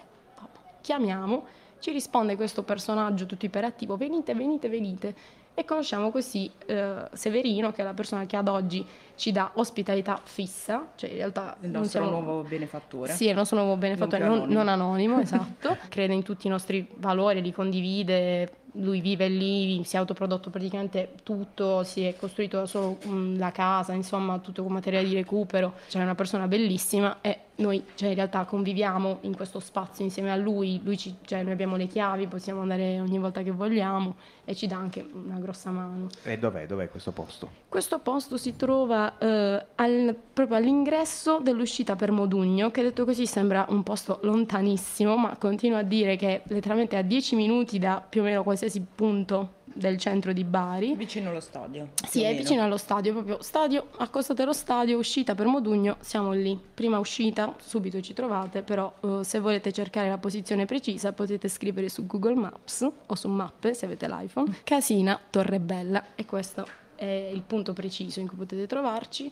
Chiamiamo, 0.82 1.48
ci 1.80 1.92
risponde 1.92 2.36
questo 2.36 2.62
personaggio 2.62 3.26
tutto 3.26 3.46
iperattivo, 3.46 3.98
venite, 3.98 4.36
venite, 4.36 4.70
venite. 4.70 5.16
E 5.60 5.66
conosciamo 5.66 6.12
così 6.12 6.52
eh, 6.68 7.10
Severino, 7.14 7.72
che 7.72 7.82
è 7.82 7.84
la 7.84 7.96
persona 7.96 8.28
che 8.28 8.38
ad 8.38 8.48
oggi 8.48 8.86
ci 9.16 9.32
dà 9.32 9.50
ospitalità 9.56 10.22
fissa, 10.24 10.90
cioè 10.96 11.10
in 11.10 11.16
realtà 11.16 11.58
Il 11.62 11.72
non 11.72 11.82
nostro 11.82 12.04
siamo... 12.04 12.22
nuovo 12.22 12.44
benefattore. 12.44 13.14
Sì, 13.14 13.28
il 13.28 13.34
nostro 13.34 13.58
nuovo 13.58 13.76
benefattore, 13.76 14.24
Non 14.24 14.38
non, 14.38 14.50
non 14.50 14.68
anonimo, 14.68 15.18
esatto. 15.20 15.76
Crede 15.90 16.14
in 16.14 16.22
tutti 16.22 16.46
i 16.46 16.50
nostri 16.52 16.88
valori, 16.98 17.42
li 17.42 17.52
condivide, 17.52 18.52
lui 18.78 19.02
vive 19.02 19.28
lì, 19.28 19.84
si 19.84 19.96
è 19.96 20.00
autoprodotto 20.00 20.50
praticamente 20.50 21.14
tutto, 21.24 21.84
si 21.84 22.04
è 22.04 22.16
costruito 22.16 22.66
solo 22.66 22.98
mm, 23.06 23.38
la 23.38 23.52
casa, 23.52 23.94
insomma, 23.94 24.40
tutto 24.40 24.64
con 24.64 24.72
materiale 24.72 25.08
di 25.08 25.16
recupero. 25.16 25.74
Cioè 25.88 26.02
è 26.02 26.04
una 26.04 26.16
persona 26.16 26.48
bellissima 26.48 27.18
e 27.22 27.40
noi 27.58 27.84
cioè, 27.96 28.10
in 28.10 28.16
realtà 28.16 28.44
conviviamo 28.46 29.20
in 29.22 29.36
questo 29.36 29.60
spazio 29.60 30.04
insieme 30.04 30.32
a 30.32 30.36
lui, 30.36 30.80
lui 30.84 30.98
ci- 30.98 31.16
cioè, 31.26 31.44
noi 31.44 31.54
abbiamo 31.54 31.76
le 31.76 31.88
chiavi, 31.88 32.28
possiamo 32.28 32.62
andare 32.62 33.00
ogni 33.00 33.18
volta 33.18 33.42
che 33.42 33.52
vogliamo 33.52 34.16
e 34.46 34.56
ci 34.56 34.68
dà 34.68 34.78
anche 34.78 35.06
una 35.12 35.40
grossa 35.40 35.72
mano. 35.72 36.08
E 36.24 36.38
dov'è? 36.38 36.66
Dov'è 36.68 36.90
questo 36.90 37.12
posto? 37.12 37.50
Questo 37.68 38.00
posto 38.00 38.38
si 38.38 38.56
trova 38.56 39.18
eh, 39.18 39.66
al- 39.76 40.16
proprio 40.34 40.58
all'ingresso 40.58 41.40
dell'uscita 41.42 41.96
per 41.96 42.12
Modugno, 42.12 42.72
che 42.72 42.82
detto 42.82 43.06
così 43.06 43.26
sembra 43.26 43.66
un 43.70 43.84
posto 43.84 44.20
lontanissimo, 44.24 45.18
ma 45.18 45.36
continuo 45.38 45.78
a 45.78 45.84
dire 45.84 46.16
che 46.16 46.44
letteralmente 46.46 46.96
a 46.96 47.02
10 47.02 47.36
minuti 47.36 47.80
da 47.80 48.04
più 48.08 48.22
o 48.22 48.24
meno 48.24 48.44
qualsiasi 48.44 48.67
punto 48.82 49.56
del 49.64 49.98
centro 49.98 50.34
di 50.34 50.44
Bari. 50.44 50.96
Vicino 50.96 51.30
allo 51.30 51.40
stadio. 51.40 51.90
Sì, 52.08 52.24
è 52.24 52.36
vicino 52.36 52.64
allo 52.64 52.78
stadio, 52.78 53.14
proprio 53.14 53.42
stadio, 53.42 53.90
accostate 53.98 54.42
allo 54.42 54.54
stadio, 54.54 54.98
uscita 54.98 55.36
per 55.36 55.46
Modugno, 55.46 55.98
siamo 56.00 56.32
lì. 56.32 56.60
Prima 56.74 57.00
uscita, 57.00 57.56
subito 57.60 58.02
ci 58.02 58.14
trovate, 58.14 58.64
però 58.64 58.92
eh, 59.02 59.24
se 59.24 59.40
volete 59.40 59.72
cercare 59.72 60.10
la 60.10 60.18
posizione 60.18 60.66
precisa 60.66 61.14
potete 61.14 61.48
scrivere 61.48 61.90
su 61.90 62.06
Google 62.06 62.36
Maps 62.36 62.88
o 63.06 63.16
su 63.16 63.28
Mappe 63.28 63.74
se 63.74 63.86
avete 63.86 64.08
l'iPhone, 64.08 64.58
Casina 64.64 65.20
Torrebella 65.30 66.16
e 66.16 66.26
questo 66.26 66.68
è 66.96 67.30
il 67.32 67.44
punto 67.44 67.74
preciso 67.74 68.20
in 68.20 68.28
cui 68.28 68.38
potete 68.38 68.66
trovarci. 68.66 69.32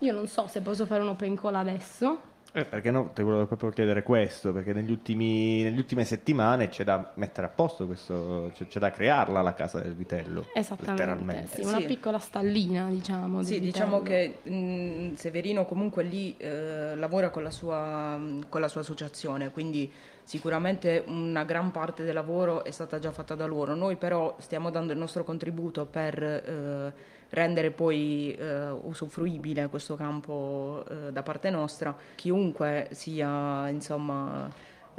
Io 0.00 0.12
non 0.12 0.26
so 0.26 0.46
se 0.46 0.60
posso 0.60 0.86
fare 0.86 1.02
un 1.02 1.08
open 1.08 1.36
call 1.36 1.54
adesso. 1.54 2.34
Eh, 2.56 2.64
perché 2.64 2.90
no, 2.90 3.10
ti 3.12 3.20
volevo 3.20 3.44
proprio 3.44 3.68
chiedere 3.68 4.02
questo, 4.02 4.50
perché 4.50 4.72
negli 4.72 4.90
ultimi, 4.90 5.62
nelle 5.62 5.76
ultime 5.76 6.06
settimane 6.06 6.70
c'è 6.70 6.84
da 6.84 7.12
mettere 7.16 7.48
a 7.48 7.50
posto 7.50 7.84
questo, 7.84 8.50
c'è, 8.54 8.66
c'è 8.66 8.78
da 8.80 8.90
crearla 8.90 9.42
la 9.42 9.52
casa 9.52 9.78
del 9.78 9.92
vitello. 9.94 10.46
Esattamente, 10.54 11.48
sì, 11.54 11.60
una 11.60 11.80
Sì. 11.80 11.84
piccola 11.84 12.18
stallina, 12.18 12.88
diciamo. 12.88 13.42
Sì, 13.42 13.60
di 13.60 13.66
diciamo 13.66 14.00
che 14.00 14.38
mh, 14.42 15.16
Severino 15.16 15.66
comunque 15.66 16.02
lì 16.02 16.34
eh, 16.38 16.96
lavora 16.96 17.28
con 17.28 17.42
la, 17.42 17.50
sua, 17.50 18.18
con 18.48 18.62
la 18.62 18.68
sua 18.68 18.80
associazione, 18.80 19.50
quindi 19.50 19.92
sicuramente 20.22 21.04
una 21.08 21.44
gran 21.44 21.70
parte 21.70 22.04
del 22.04 22.14
lavoro 22.14 22.64
è 22.64 22.70
stata 22.70 22.98
già 22.98 23.12
fatta 23.12 23.34
da 23.34 23.44
loro. 23.44 23.74
Noi 23.74 23.96
però 23.96 24.34
stiamo 24.38 24.70
dando 24.70 24.94
il 24.94 24.98
nostro 24.98 25.24
contributo 25.24 25.84
per 25.84 26.22
eh, 26.22 26.92
rendere 27.30 27.70
poi 27.70 28.34
eh, 28.34 28.70
usufruibile 28.70 29.68
questo 29.68 29.96
campo 29.96 30.84
eh, 30.88 31.12
da 31.12 31.22
parte 31.22 31.50
nostra. 31.50 31.96
Chiunque 32.14 32.88
sia, 32.92 33.68
insomma 33.68 34.50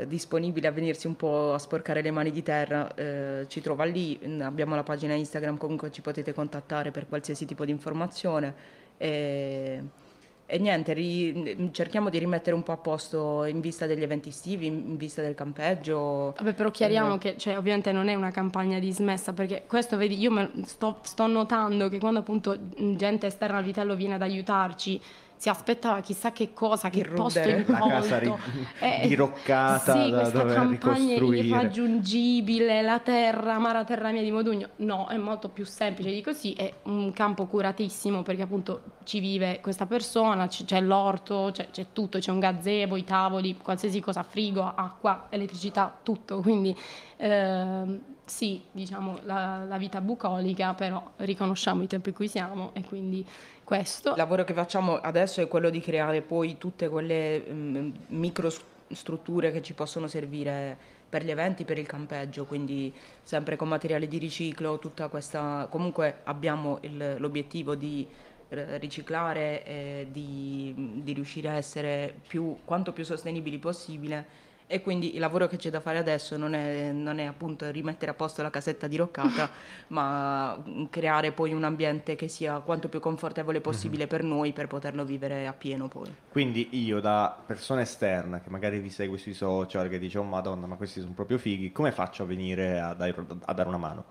disponibile 0.05 0.67
a 0.67 0.72
venirsi 0.72 1.07
un 1.07 1.15
po' 1.15 1.53
a 1.53 1.57
sporcare 1.57 2.01
le 2.01 2.12
mani 2.12 2.31
di 2.31 2.43
terra, 2.43 2.93
eh, 2.93 3.46
ci 3.48 3.62
trova 3.62 3.84
lì, 3.84 4.19
abbiamo 4.41 4.75
la 4.75 4.84
pagina 4.84 5.13
Instagram, 5.15 5.57
comunque 5.57 5.91
ci 5.91 6.01
potete 6.01 6.34
contattare 6.34 6.91
per 6.91 7.07
qualsiasi 7.07 7.46
tipo 7.46 7.65
di 7.65 7.72
informazione 7.72 8.53
e, 8.98 9.84
e 10.50 10.58
niente, 10.60 10.94
ri- 10.94 11.70
cerchiamo 11.74 12.10
di 12.10 12.18
rimettere 12.20 12.56
un 12.56 12.63
po' 12.63 12.72
a 12.72 12.77
posto 12.77 13.44
in 13.44 13.60
vista 13.60 13.86
degli 13.86 14.01
eventi 14.01 14.30
estivi, 14.30 14.66
in 14.68 14.96
vista 14.96 15.22
del 15.22 15.36
campeggio. 15.36 16.34
Vabbè, 16.38 16.54
però 16.54 16.72
chiariamo 16.72 17.16
Eh, 17.16 17.18
che 17.18 17.38
cioè, 17.38 17.58
ovviamente 17.58 17.92
non 17.92 18.08
è 18.08 18.16
una 18.16 18.32
campagna 18.32 18.80
dismessa, 18.80 19.34
perché 19.34 19.66
questo, 19.68 19.98
vedi, 19.98 20.18
io 20.18 20.50
sto, 20.66 21.00
sto 21.01 21.27
notando 21.27 21.89
che 21.89 22.00
quando 22.00 22.20
appunto 22.22 22.58
mh, 22.77 22.96
gente 22.96 23.27
esterna 23.27 23.58
al 23.58 23.66
vitello 23.66 23.96
viene 23.96 24.13
ad 24.16 24.22
aiutarci, 24.22 25.01
si 25.38 25.50
aspettava 25.50 26.01
chissà 26.01 26.32
che 26.32 26.53
cosa, 26.53 26.89
che 26.89 27.00
Il 27.00 27.10
posto 27.10 27.48
incolto. 27.48 28.39
Eh, 28.79 29.08
diroccata 29.08 30.03
sì, 30.03 30.10
da 30.12 30.20
questa 30.20 30.46
campagna 30.46 31.13
irraggiungibile, 31.15 32.82
la 32.82 33.00
terra, 33.00 33.56
amara 33.56 33.84
terra 33.84 34.12
mia 34.12 34.22
di 34.22 34.32
Modugno. 34.32 34.70
No, 34.77 35.08
è 35.08 35.17
molto 35.17 35.50
più 35.50 35.65
semplice 35.65 36.12
di 36.12 36.22
così, 36.22 36.53
è 36.53 36.72
un 36.84 37.12
campo 37.12 37.46
curatissimo 37.46 38.24
perché 38.24 38.41
appunto 38.44 38.82
ci 39.03 39.20
vive 39.20 39.60
questa 39.62 39.86
persona, 39.86 40.48
c- 40.48 40.65
c'è 40.65 40.82
l'orto, 40.82 41.50
c'è, 41.51 41.70
c'è 41.72 41.88
tutto, 41.94 42.20
c'è 42.20 42.32
un 42.32 42.39
gazebo, 42.39 42.98
i 42.98 43.03
tavoli, 43.03 43.58
qualsiasi 43.58 44.00
cosa, 44.00 44.24
frigo, 44.24 44.62
acqua, 44.75 45.27
elettricità, 45.29 45.96
tutto. 46.03 46.41
Quindi 46.41 46.75
ehm, 47.17 48.00
sì, 48.27 48.62
diciamo 48.72 49.19
la, 49.24 49.63
la 49.65 49.77
vita 49.77 50.01
bucolica, 50.01 50.74
però 50.74 51.12
riconosciamo 51.17 51.81
i 51.84 51.88
tempi 51.88 52.10
in 52.10 52.15
cui 52.15 52.27
siamo 52.27 52.72
e 52.74 52.84
quindi 52.84 53.25
questo. 53.63 54.12
Il 54.12 54.17
lavoro 54.17 54.43
che 54.43 54.53
facciamo 54.53 54.98
adesso 54.98 55.41
è 55.41 55.48
quello 55.48 55.69
di 55.69 55.79
creare 55.79 56.22
poi 56.22 56.57
tutte 56.57 56.89
quelle 56.89 57.41
mm, 57.50 57.91
microstrutture 58.07 59.51
che 59.51 59.62
ci 59.62 59.74
possono 59.74 60.07
servire 60.07 60.77
per 61.10 61.24
gli 61.24 61.31
eventi, 61.31 61.63
per 61.63 61.77
il 61.77 61.88
campeggio, 61.88 62.46
quindi 62.46 62.93
sempre 63.24 63.55
con 63.55 63.69
materiale 63.69 64.07
di 64.07 64.17
riciclo, 64.17 64.77
tutta 64.77 65.07
questa... 65.07 65.67
Comunque 65.69 66.19
abbiamo 66.25 66.79
il- 66.81 67.15
l'obiettivo 67.19 67.75
di 67.75 68.05
eh, 68.50 68.77
riciclare 68.77 69.63
e 69.65 70.07
di, 70.12 70.74
di 71.01 71.13
riuscire 71.13 71.50
a 71.50 71.53
essere 71.53 72.13
più, 72.27 72.57
quanto 72.65 72.91
più 72.91 73.05
sostenibili 73.05 73.57
possibile 73.57 74.46
e 74.67 74.81
quindi 74.81 75.13
il 75.13 75.21
lavoro 75.21 75.47
che 75.47 75.55
c'è 75.55 75.69
da 75.69 75.79
fare 75.79 75.97
adesso 75.97 76.36
non 76.36 76.53
è, 76.53 76.91
non 76.91 77.19
è 77.19 77.24
appunto 77.24 77.71
rimettere 77.71 78.12
a 78.12 78.13
posto 78.13 78.41
la 78.41 78.50
casetta 78.50 78.88
diroccata, 78.88 79.50
ma 79.88 80.62
creare 80.89 81.31
poi 81.31 81.53
un 81.53 81.63
ambiente 81.63 82.15
che 82.15 82.27
sia 82.27 82.59
quanto 82.59 82.89
più 82.89 83.00
confortevole 83.00 83.62
possibile 83.62 84.07
per 84.07 84.24
noi 84.24 84.51
per 84.51 84.67
poterlo 84.67 85.05
vivere 85.05 85.47
appieno 85.47 85.88
poi. 85.88 86.13
Quindi 86.29 86.67
io 86.83 87.00
da 87.00 87.36
persona 87.45 87.79
esterna 87.79 88.41
che 88.41 88.50
magari 88.50 88.79
vi 88.79 88.89
segue 88.89 89.17
sui 89.17 89.33
social, 89.33 89.88
che 89.88 90.00
dice 90.00 90.17
oh 90.17 90.24
madonna 90.24 90.67
ma 90.67 90.75
questi 90.75 91.00
sono 91.00 91.13
proprio 91.13 91.38
fighi, 91.38 91.71
come 91.71 91.93
faccio 91.93 92.24
a 92.24 92.25
venire 92.25 92.81
a 92.81 92.93
dare, 92.93 93.15
a 93.45 93.53
dare 93.53 93.67
una 93.69 93.77
mano? 93.77 94.03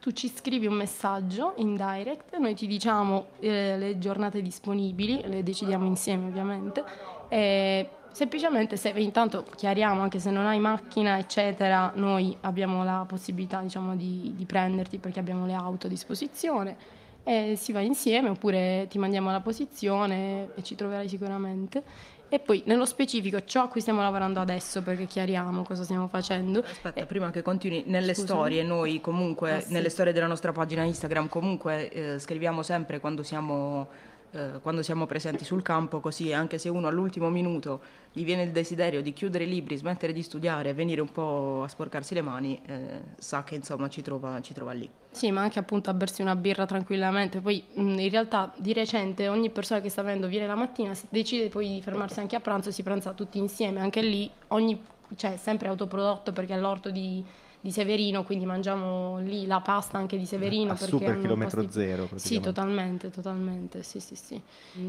Tu 0.00 0.12
ci 0.12 0.28
scrivi 0.28 0.66
un 0.66 0.74
messaggio 0.74 1.54
in 1.56 1.74
direct, 1.76 2.36
noi 2.36 2.54
ti 2.54 2.66
diciamo 2.68 3.30
eh, 3.40 3.76
le 3.78 3.98
giornate 3.98 4.42
disponibili, 4.42 5.22
le 5.26 5.42
decidiamo 5.42 5.86
insieme 5.86 6.26
ovviamente. 6.26 6.84
E 7.28 7.88
semplicemente 8.14 8.76
se 8.76 8.88
intanto 8.90 9.44
chiariamo, 9.56 10.00
anche 10.00 10.18
se 10.20 10.30
non 10.30 10.46
hai 10.46 10.58
macchina, 10.60 11.18
eccetera, 11.18 11.92
noi 11.96 12.34
abbiamo 12.42 12.84
la 12.84 13.04
possibilità 13.06 13.60
diciamo, 13.60 13.96
di, 13.96 14.32
di 14.34 14.44
prenderti 14.44 14.98
perché 14.98 15.18
abbiamo 15.18 15.44
le 15.46 15.54
auto 15.54 15.86
a 15.86 15.90
disposizione 15.90 16.76
e 17.24 17.54
si 17.56 17.72
va 17.72 17.80
insieme 17.80 18.28
oppure 18.28 18.86
ti 18.88 18.98
mandiamo 18.98 19.30
la 19.30 19.40
posizione 19.40 20.50
e 20.54 20.62
ci 20.62 20.74
troverai 20.74 21.08
sicuramente. 21.08 21.82
E 22.28 22.38
poi 22.40 22.62
nello 22.66 22.84
specifico 22.86 23.44
ciò 23.44 23.64
a 23.64 23.68
cui 23.68 23.80
stiamo 23.80 24.00
lavorando 24.00 24.40
adesso 24.40 24.82
perché 24.82 25.06
chiariamo 25.06 25.62
cosa 25.62 25.84
stiamo 25.84 26.08
facendo. 26.08 26.60
Aspetta, 26.60 27.00
Eh, 27.00 27.06
prima 27.06 27.30
che 27.30 27.42
continui, 27.42 27.84
nelle 27.86 28.14
Scusami. 28.14 28.26
storie 28.40 28.62
noi 28.62 29.00
comunque, 29.00 29.52
Ah, 29.52 29.60
sì. 29.60 29.72
nelle 29.72 29.88
storie 29.88 30.12
della 30.12 30.26
nostra 30.26 30.50
pagina 30.52 30.82
Instagram 30.82 31.28
comunque 31.28 31.90
eh, 31.90 32.18
scriviamo 32.18 32.62
sempre 32.62 32.98
quando 32.98 33.22
siamo 33.22 33.86
eh, 34.34 34.58
quando 34.60 34.82
siamo 34.82 35.06
presenti 35.06 35.44
sul 35.44 35.62
campo, 35.62 36.00
così 36.00 36.32
anche 36.32 36.58
se 36.58 36.68
uno 36.68 36.88
all'ultimo 36.88 37.30
minuto 37.30 37.80
gli 38.12 38.24
viene 38.24 38.42
il 38.42 38.50
desiderio 38.50 39.00
di 39.00 39.12
chiudere 39.12 39.44
i 39.44 39.48
libri, 39.48 39.76
smettere 39.76 40.12
di 40.12 40.22
studiare 40.22 40.70
e 40.70 40.74
venire 40.74 41.00
un 41.00 41.10
po' 41.10 41.62
a 41.64 41.68
sporcarsi 41.68 42.14
le 42.14 42.22
mani, 42.22 42.60
eh, 42.66 43.00
sa 43.18 43.44
che 43.44 43.54
insomma 43.54 43.88
ci 43.88 44.02
trova, 44.02 44.40
ci 44.40 44.52
trova, 44.52 44.72
lì. 44.72 44.90
Sì, 45.10 45.30
ma 45.30 45.42
anche 45.42 45.60
appunto 45.60 45.90
a 45.90 45.94
bersi 45.94 46.20
una 46.20 46.34
birra 46.34 46.66
tranquillamente. 46.66 47.40
Poi 47.40 47.62
mh, 47.74 47.98
in 47.98 48.10
realtà 48.10 48.52
di 48.56 48.72
recente 48.72 49.28
ogni 49.28 49.50
persona 49.50 49.80
che 49.80 49.88
sta 49.88 50.02
venendo 50.02 50.26
viene 50.26 50.48
la 50.48 50.56
mattina, 50.56 50.92
decide 51.10 51.48
poi 51.48 51.68
di 51.68 51.82
fermarsi 51.82 52.18
anche 52.18 52.34
a 52.34 52.40
pranzo 52.40 52.70
e 52.70 52.72
si 52.72 52.82
pranza 52.82 53.12
tutti 53.12 53.38
insieme. 53.38 53.80
Anche 53.80 54.02
lì 54.02 54.28
ogni, 54.48 54.80
cioè 55.14 55.36
sempre 55.36 55.68
autoprodotto 55.68 56.32
perché 56.32 56.56
l'orto 56.56 56.90
di 56.90 57.24
di 57.64 57.70
Severino, 57.70 58.24
quindi 58.24 58.44
mangiamo 58.44 59.20
lì 59.20 59.46
la 59.46 59.58
pasta 59.62 59.96
anche 59.96 60.18
di 60.18 60.26
Severino. 60.26 60.72
A 60.72 60.76
super 60.76 61.18
chilometro 61.18 61.62
posti... 61.62 61.80
zero. 61.80 62.06
Sì, 62.16 62.38
totalmente, 62.38 63.08
totalmente, 63.08 63.82
sì, 63.82 64.00
sì, 64.00 64.14
sì. 64.16 64.38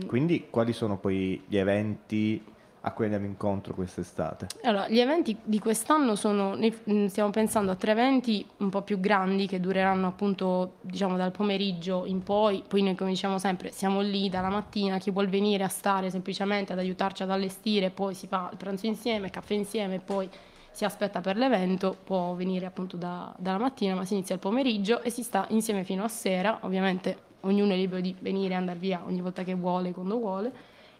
Quindi 0.06 0.48
quali 0.50 0.74
sono 0.74 0.98
poi 0.98 1.42
gli 1.48 1.56
eventi 1.56 2.44
a 2.82 2.92
cui 2.92 3.06
andiamo 3.06 3.28
incontro 3.28 3.74
quest'estate? 3.74 4.48
Allora, 4.64 4.90
gli 4.90 5.00
eventi 5.00 5.38
di 5.42 5.58
quest'anno 5.58 6.18
sono, 6.18 6.58
mm, 6.58 7.06
stiamo 7.06 7.30
pensando 7.30 7.72
a 7.72 7.76
tre 7.76 7.92
eventi 7.92 8.46
un 8.58 8.68
po' 8.68 8.82
più 8.82 9.00
grandi 9.00 9.48
che 9.48 9.62
dureranno 9.62 10.08
appunto 10.08 10.74
diciamo 10.82 11.16
dal 11.16 11.32
pomeriggio 11.32 12.04
in 12.06 12.24
poi, 12.24 12.62
poi 12.68 12.82
noi 12.82 12.96
come 12.96 13.12
diciamo 13.12 13.40
sempre 13.40 13.72
siamo 13.72 14.02
lì 14.02 14.28
dalla 14.28 14.50
mattina, 14.50 14.98
chi 14.98 15.12
vuol 15.12 15.30
venire 15.30 15.64
a 15.64 15.70
stare 15.70 16.10
semplicemente 16.10 16.74
ad 16.74 16.80
aiutarci 16.80 17.24
ad 17.24 17.32
allestire, 17.32 17.90
poi 17.90 18.14
si 18.14 18.28
fa 18.28 18.50
il 18.52 18.58
pranzo 18.58 18.86
insieme, 18.86 19.30
caffè 19.30 19.54
insieme, 19.54 20.00
poi 20.00 20.30
si 20.76 20.84
aspetta 20.84 21.22
per 21.22 21.38
l'evento, 21.38 21.96
può 22.04 22.34
venire 22.34 22.66
appunto 22.66 22.98
da, 22.98 23.34
dalla 23.38 23.58
mattina, 23.58 23.96
ma 23.96 24.04
si 24.04 24.14
inizia 24.14 24.36
il 24.36 24.42
pomeriggio 24.42 25.02
e 25.02 25.10
si 25.10 25.24
sta 25.24 25.46
insieme 25.52 25.86
fino 25.86 26.04
a 26.04 26.10
sera, 26.10 26.60
ovviamente 26.64 27.18
ognuno 27.42 27.72
è 27.72 27.78
libero 27.78 28.02
di 28.02 28.14
venire 28.20 28.56
e 28.56 28.58
andare 28.58 28.78
via 28.78 29.02
ogni 29.06 29.22
volta 29.22 29.44
che 29.44 29.54
vuole, 29.54 29.94
quando 29.94 30.18
vuole, 30.18 30.52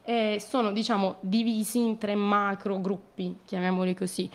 e 0.06 0.38
sono 0.40 0.72
diciamo 0.72 1.18
divisi 1.20 1.80
in 1.80 1.98
tre 1.98 2.16
macro 2.16 2.80
gruppi, 2.80 3.40
chiamiamoli 3.44 3.94
così. 3.94 4.30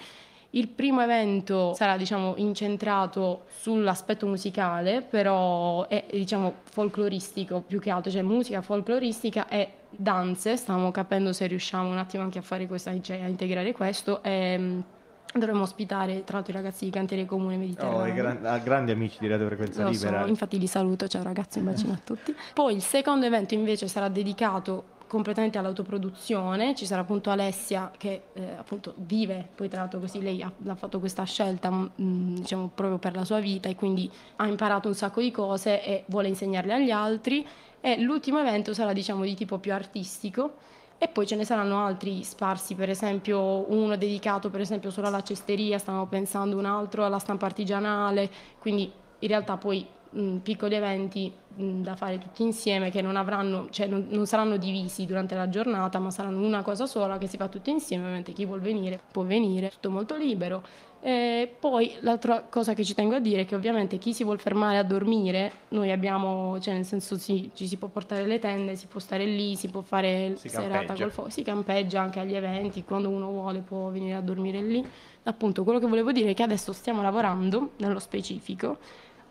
Il 0.50 0.68
primo 0.68 1.00
evento 1.00 1.72
sarà 1.72 1.96
diciamo, 1.96 2.34
incentrato 2.36 3.44
sull'aspetto 3.46 4.26
musicale, 4.26 5.00
però 5.00 5.88
è 5.88 6.04
diciamo, 6.10 6.56
folcloristico 6.64 7.62
più 7.62 7.80
che 7.80 7.88
altro, 7.88 8.10
cioè 8.10 8.20
musica 8.20 8.60
folcloristica 8.60 9.48
e 9.48 9.72
danze. 9.88 10.58
Stiamo 10.58 10.90
capendo 10.90 11.32
se 11.32 11.46
riusciamo 11.46 11.88
un 11.88 11.96
attimo 11.96 12.24
anche 12.24 12.40
a 12.40 12.42
fare 12.42 12.66
questa, 12.66 12.92
cioè 13.00 13.22
a 13.22 13.28
integrare 13.28 13.72
questo. 13.72 14.22
E, 14.22 14.98
Dovremmo 15.32 15.62
ospitare 15.62 16.24
tra 16.24 16.36
l'altro 16.36 16.52
i 16.52 16.56
ragazzi 16.56 16.84
di 16.84 16.90
Cantiere 16.90 17.24
Comune 17.24 17.56
Mediterraneo. 17.56 18.12
Oh, 18.12 18.14
gran- 18.14 18.60
grandi 18.64 18.90
amici 18.90 19.18
di 19.20 19.28
Radio 19.28 19.46
Frequenza 19.46 19.84
Lo 19.84 19.90
Libera. 19.90 20.22
So, 20.22 20.28
infatti 20.28 20.58
li 20.58 20.66
saluto, 20.66 21.06
ciao 21.06 21.22
ragazzi, 21.22 21.58
un 21.58 21.66
bacino 21.66 21.92
a 21.92 22.00
tutti. 22.02 22.34
Poi 22.52 22.74
il 22.74 22.82
secondo 22.82 23.26
evento 23.26 23.54
invece 23.54 23.86
sarà 23.86 24.08
dedicato 24.08 24.98
completamente 25.10 25.58
all'autoproduzione, 25.58 26.76
ci 26.76 26.86
sarà 26.86 27.00
appunto 27.00 27.30
Alessia 27.30 27.90
che 27.96 28.26
eh, 28.32 28.54
appunto 28.56 28.94
vive, 28.98 29.48
poi 29.56 29.68
tra 29.68 29.80
l'altro 29.80 29.98
così 29.98 30.22
lei 30.22 30.40
ha, 30.40 30.52
ha 30.68 30.74
fatto 30.76 31.00
questa 31.00 31.24
scelta 31.24 31.68
mh, 31.68 31.90
mm, 32.00 32.34
diciamo 32.36 32.70
proprio 32.72 32.98
per 32.98 33.16
la 33.16 33.24
sua 33.24 33.40
vita 33.40 33.68
e 33.68 33.74
quindi 33.74 34.08
ha 34.36 34.46
imparato 34.46 34.86
un 34.86 34.94
sacco 34.94 35.20
di 35.20 35.32
cose 35.32 35.84
e 35.84 36.04
vuole 36.06 36.28
insegnarle 36.28 36.74
agli 36.74 36.92
altri 36.92 37.44
e 37.80 38.00
l'ultimo 38.00 38.38
evento 38.38 38.72
sarà 38.72 38.92
diciamo 38.92 39.24
di 39.24 39.34
tipo 39.34 39.58
più 39.58 39.72
artistico 39.72 40.58
e 41.02 41.08
poi 41.08 41.26
ce 41.26 41.34
ne 41.34 41.46
saranno 41.46 41.82
altri 41.82 42.22
sparsi, 42.24 42.74
per 42.74 42.90
esempio 42.90 43.72
uno 43.72 43.96
dedicato 43.96 44.50
per 44.50 44.60
esempio 44.60 44.90
solo 44.90 45.06
alla 45.06 45.22
cesteria, 45.22 45.78
stavamo 45.78 46.04
pensando 46.04 46.58
un 46.58 46.66
altro 46.66 47.06
alla 47.06 47.18
stampa 47.18 47.46
artigianale, 47.46 48.28
quindi 48.58 48.92
in 49.20 49.28
realtà 49.28 49.56
poi 49.56 49.86
mh, 50.10 50.36
piccoli 50.36 50.74
eventi 50.74 51.32
mh, 51.54 51.80
da 51.80 51.96
fare 51.96 52.18
tutti 52.18 52.42
insieme 52.42 52.90
che 52.90 53.00
non, 53.00 53.16
avranno, 53.16 53.68
cioè 53.70 53.86
non, 53.86 54.08
non, 54.10 54.26
saranno 54.26 54.58
divisi 54.58 55.06
durante 55.06 55.34
la 55.34 55.48
giornata, 55.48 55.98
ma 55.98 56.10
saranno 56.10 56.44
una 56.44 56.60
cosa 56.60 56.84
sola 56.84 57.16
che 57.16 57.26
si 57.26 57.38
fa 57.38 57.48
tutti 57.48 57.70
insieme, 57.70 58.02
ovviamente 58.02 58.32
chi 58.32 58.44
vuol 58.44 58.60
venire 58.60 59.00
può 59.10 59.22
venire, 59.22 59.70
tutto 59.70 59.88
molto 59.88 60.16
libero 60.16 60.62
e 61.02 61.54
poi 61.58 61.96
l'altra 62.00 62.42
cosa 62.42 62.74
che 62.74 62.84
ci 62.84 62.94
tengo 62.94 63.14
a 63.14 63.20
dire 63.20 63.42
è 63.42 63.44
che 63.46 63.54
ovviamente 63.54 63.96
chi 63.96 64.12
si 64.12 64.22
vuole 64.22 64.38
fermare 64.38 64.76
a 64.76 64.82
dormire, 64.82 65.52
noi 65.68 65.90
abbiamo, 65.90 66.60
cioè 66.60 66.74
nel 66.74 66.84
senso 66.84 67.16
sì, 67.16 67.50
ci 67.54 67.66
si 67.66 67.78
può 67.78 67.88
portare 67.88 68.26
le 68.26 68.38
tende, 68.38 68.76
si 68.76 68.86
può 68.86 69.00
stare 69.00 69.24
lì, 69.24 69.56
si 69.56 69.68
può 69.68 69.80
fare 69.80 70.34
si 70.36 70.50
serata 70.50 70.78
campeggia. 70.78 71.02
col 71.02 71.12
fuoco, 71.12 71.30
si 71.30 71.42
campeggia 71.42 72.02
anche 72.02 72.20
agli 72.20 72.34
eventi, 72.34 72.84
quando 72.84 73.08
uno 73.08 73.30
vuole 73.30 73.60
può 73.60 73.88
venire 73.88 74.14
a 74.14 74.20
dormire 74.20 74.60
lì. 74.60 74.86
Appunto, 75.22 75.64
quello 75.64 75.78
che 75.78 75.86
volevo 75.86 76.12
dire 76.12 76.30
è 76.30 76.34
che 76.34 76.42
adesso 76.42 76.72
stiamo 76.72 77.00
lavorando, 77.00 77.72
nello 77.78 77.98
specifico, 77.98 78.78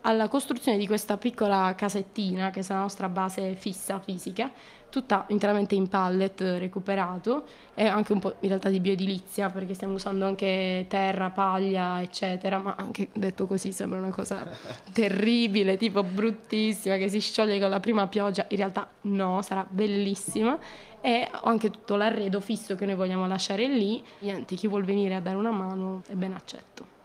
alla 0.01 0.27
costruzione 0.27 0.77
di 0.77 0.87
questa 0.87 1.17
piccola 1.17 1.75
casettina, 1.75 2.49
che 2.49 2.63
sarà 2.63 2.79
la 2.79 2.85
nostra 2.85 3.09
base 3.09 3.53
fissa, 3.55 3.99
fisica, 3.99 4.51
tutta 4.89 5.25
interamente 5.29 5.75
in 5.75 5.87
pallet 5.87 6.41
recuperato. 6.41 7.45
E 7.73 7.87
anche 7.87 8.11
un 8.11 8.19
po' 8.19 8.35
in 8.41 8.49
realtà 8.49 8.69
di 8.69 8.79
bioedilizia 8.81 9.49
perché 9.49 9.73
stiamo 9.73 9.93
usando 9.93 10.25
anche 10.25 10.85
terra, 10.89 11.29
paglia 11.29 12.01
eccetera 12.01 12.57
ma 12.57 12.75
anche 12.77 13.07
detto 13.13 13.47
così 13.47 13.71
sembra 13.71 13.99
una 13.99 14.09
cosa 14.09 14.45
terribile 14.91 15.77
tipo 15.77 16.03
bruttissima 16.03 16.97
che 16.97 17.07
si 17.07 17.21
scioglie 17.21 17.57
con 17.59 17.69
la 17.69 17.79
prima 17.79 18.07
pioggia. 18.07 18.45
In 18.49 18.57
realtà 18.57 18.89
no, 19.01 19.41
sarà 19.41 19.65
bellissima. 19.67 20.57
E 21.01 21.29
anche 21.31 21.69
tutto 21.69 21.95
l'arredo 21.95 22.41
fisso 22.41 22.75
che 22.75 22.85
noi 22.85 22.95
vogliamo 22.95 23.25
lasciare 23.25 23.67
lì. 23.67 24.03
Niente, 24.19 24.55
chi 24.55 24.67
vuol 24.67 24.83
venire 24.83 25.15
a 25.15 25.21
dare 25.21 25.37
una 25.37 25.51
mano 25.51 26.01
è 26.07 26.13
ben 26.13 26.33
accetto. 26.33 26.97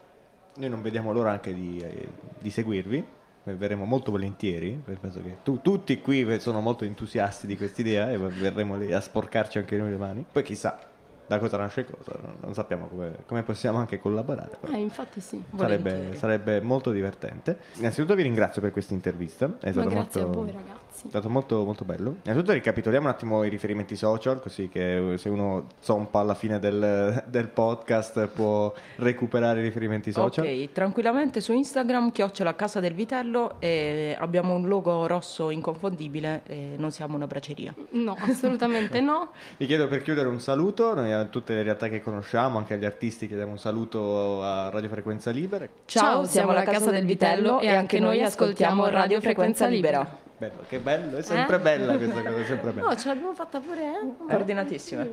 Noi 0.57 0.68
non 0.68 0.83
vediamo 0.83 1.12
l'ora 1.12 1.31
anche 1.31 1.55
di, 1.55 1.79
eh, 1.79 2.09
di 2.40 2.51
seguirvi 2.51 3.05
verremo 3.44 3.85
molto 3.85 4.11
volentieri, 4.11 4.83
penso 5.00 5.20
che 5.20 5.38
tu, 5.42 5.61
tutti 5.61 6.00
qui 6.00 6.40
sono 6.40 6.61
molto 6.61 6.85
entusiasti 6.85 7.46
di 7.46 7.57
questa 7.57 7.83
idea 7.83 8.11
e 8.11 8.16
verremo 8.16 8.76
lì 8.76 8.92
a 8.92 9.00
sporcarci 9.00 9.59
anche 9.59 9.76
noi 9.76 9.90
le 9.90 9.96
mani. 9.98 10.24
Poi 10.30 10.42
chissà, 10.42 10.78
da 11.26 11.38
cosa 11.38 11.56
nasce 11.56 11.84
cosa, 11.84 12.18
non 12.40 12.54
sappiamo 12.54 12.87
come, 12.87 13.16
come 13.26 13.42
possiamo 13.42 13.78
anche 13.78 13.98
collaborare. 13.98 14.58
Eh, 14.72 14.78
infatti 14.78 15.20
sì. 15.20 15.42
Sarebbe, 15.56 16.14
sarebbe, 16.16 16.60
molto 16.60 16.90
divertente. 16.90 17.58
Innanzitutto 17.76 18.14
vi 18.14 18.22
ringrazio 18.22 18.60
per 18.60 18.72
questa 18.72 18.94
intervista. 18.94 19.50
È 19.60 19.70
stato 19.72 19.88
grazie 19.88 20.22
molto, 20.22 20.38
a 20.38 20.42
voi 20.42 20.52
ragazzi. 20.52 21.06
È 21.06 21.08
stato 21.08 21.28
molto, 21.28 21.64
molto 21.64 21.84
bello. 21.84 22.16
Innanzitutto 22.22 22.52
ricapitoliamo 22.52 23.06
un 23.06 23.12
attimo 23.12 23.42
i 23.44 23.48
riferimenti 23.48 23.96
social, 23.96 24.40
così 24.40 24.68
che 24.68 25.14
se 25.16 25.28
uno 25.28 25.66
zompa 25.80 26.20
alla 26.20 26.34
fine 26.34 26.58
del, 26.58 27.24
del 27.26 27.48
podcast 27.48 28.26
può 28.28 28.72
recuperare 28.96 29.60
i 29.60 29.62
riferimenti 29.62 30.12
social. 30.12 30.44
Ok, 30.44 30.72
tranquillamente 30.72 31.40
su 31.40 31.52
Instagram, 31.52 32.10
chiocciola 32.12 32.54
Casa 32.54 32.80
del 32.80 32.94
Vitello 32.94 33.56
e 33.58 34.16
abbiamo 34.18 34.54
un 34.54 34.68
logo 34.68 35.06
rosso 35.06 35.50
inconfondibile 35.50 36.42
e 36.46 36.74
non 36.76 36.90
siamo 36.90 37.16
una 37.16 37.26
braceria. 37.26 37.74
No, 37.90 38.16
assolutamente 38.20 39.00
no. 39.00 39.30
Vi 39.56 39.66
chiedo 39.66 39.88
per 39.88 40.02
chiudere 40.02 40.28
un 40.28 40.40
saluto. 40.40 40.94
Noi 40.94 41.12
a 41.14 41.24
tutte 41.24 41.55
le 41.55 41.62
realtà 41.62 41.88
che 41.88 42.03
conosciamo, 42.03 42.59
anche 42.59 42.74
agli 42.74 42.85
artisti 42.85 43.27
chiediamo 43.27 43.53
un 43.53 43.59
saluto 43.59 44.42
a 44.42 44.68
Radio 44.70 44.88
Frequenza 44.88 45.31
Libera. 45.31 45.66
Ciao, 45.85 46.24
siamo 46.24 46.53
la 46.53 46.62
Casa 46.62 46.90
del 46.90 47.05
Vitello 47.05 47.61
e 47.61 47.68
anche 47.68 47.98
noi 47.98 48.22
ascoltiamo 48.22 48.88
Radio 48.88 49.20
Frequenza 49.20 49.66
Libera. 49.66 50.22
Bello, 50.37 50.64
che 50.68 50.79
bello, 50.79 51.16
è 51.16 51.22
sempre 51.22 51.57
eh? 51.57 51.61
bella 51.61 51.96
questa 51.96 52.22
cosa, 52.22 52.37
è 52.37 52.44
sempre 52.44 52.70
bella. 52.72 52.88
No, 52.88 52.96
ce 52.96 53.09
l'abbiamo 53.09 53.35
fatta 53.35 53.61
pure, 53.61 53.83
eh? 53.83 54.35
Ordinatissima. 54.35 55.07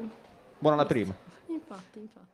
Buona 0.58 0.76
la 0.78 0.86
prima. 0.86 1.14
Infatti, 1.48 2.00
infatti. 2.00 2.31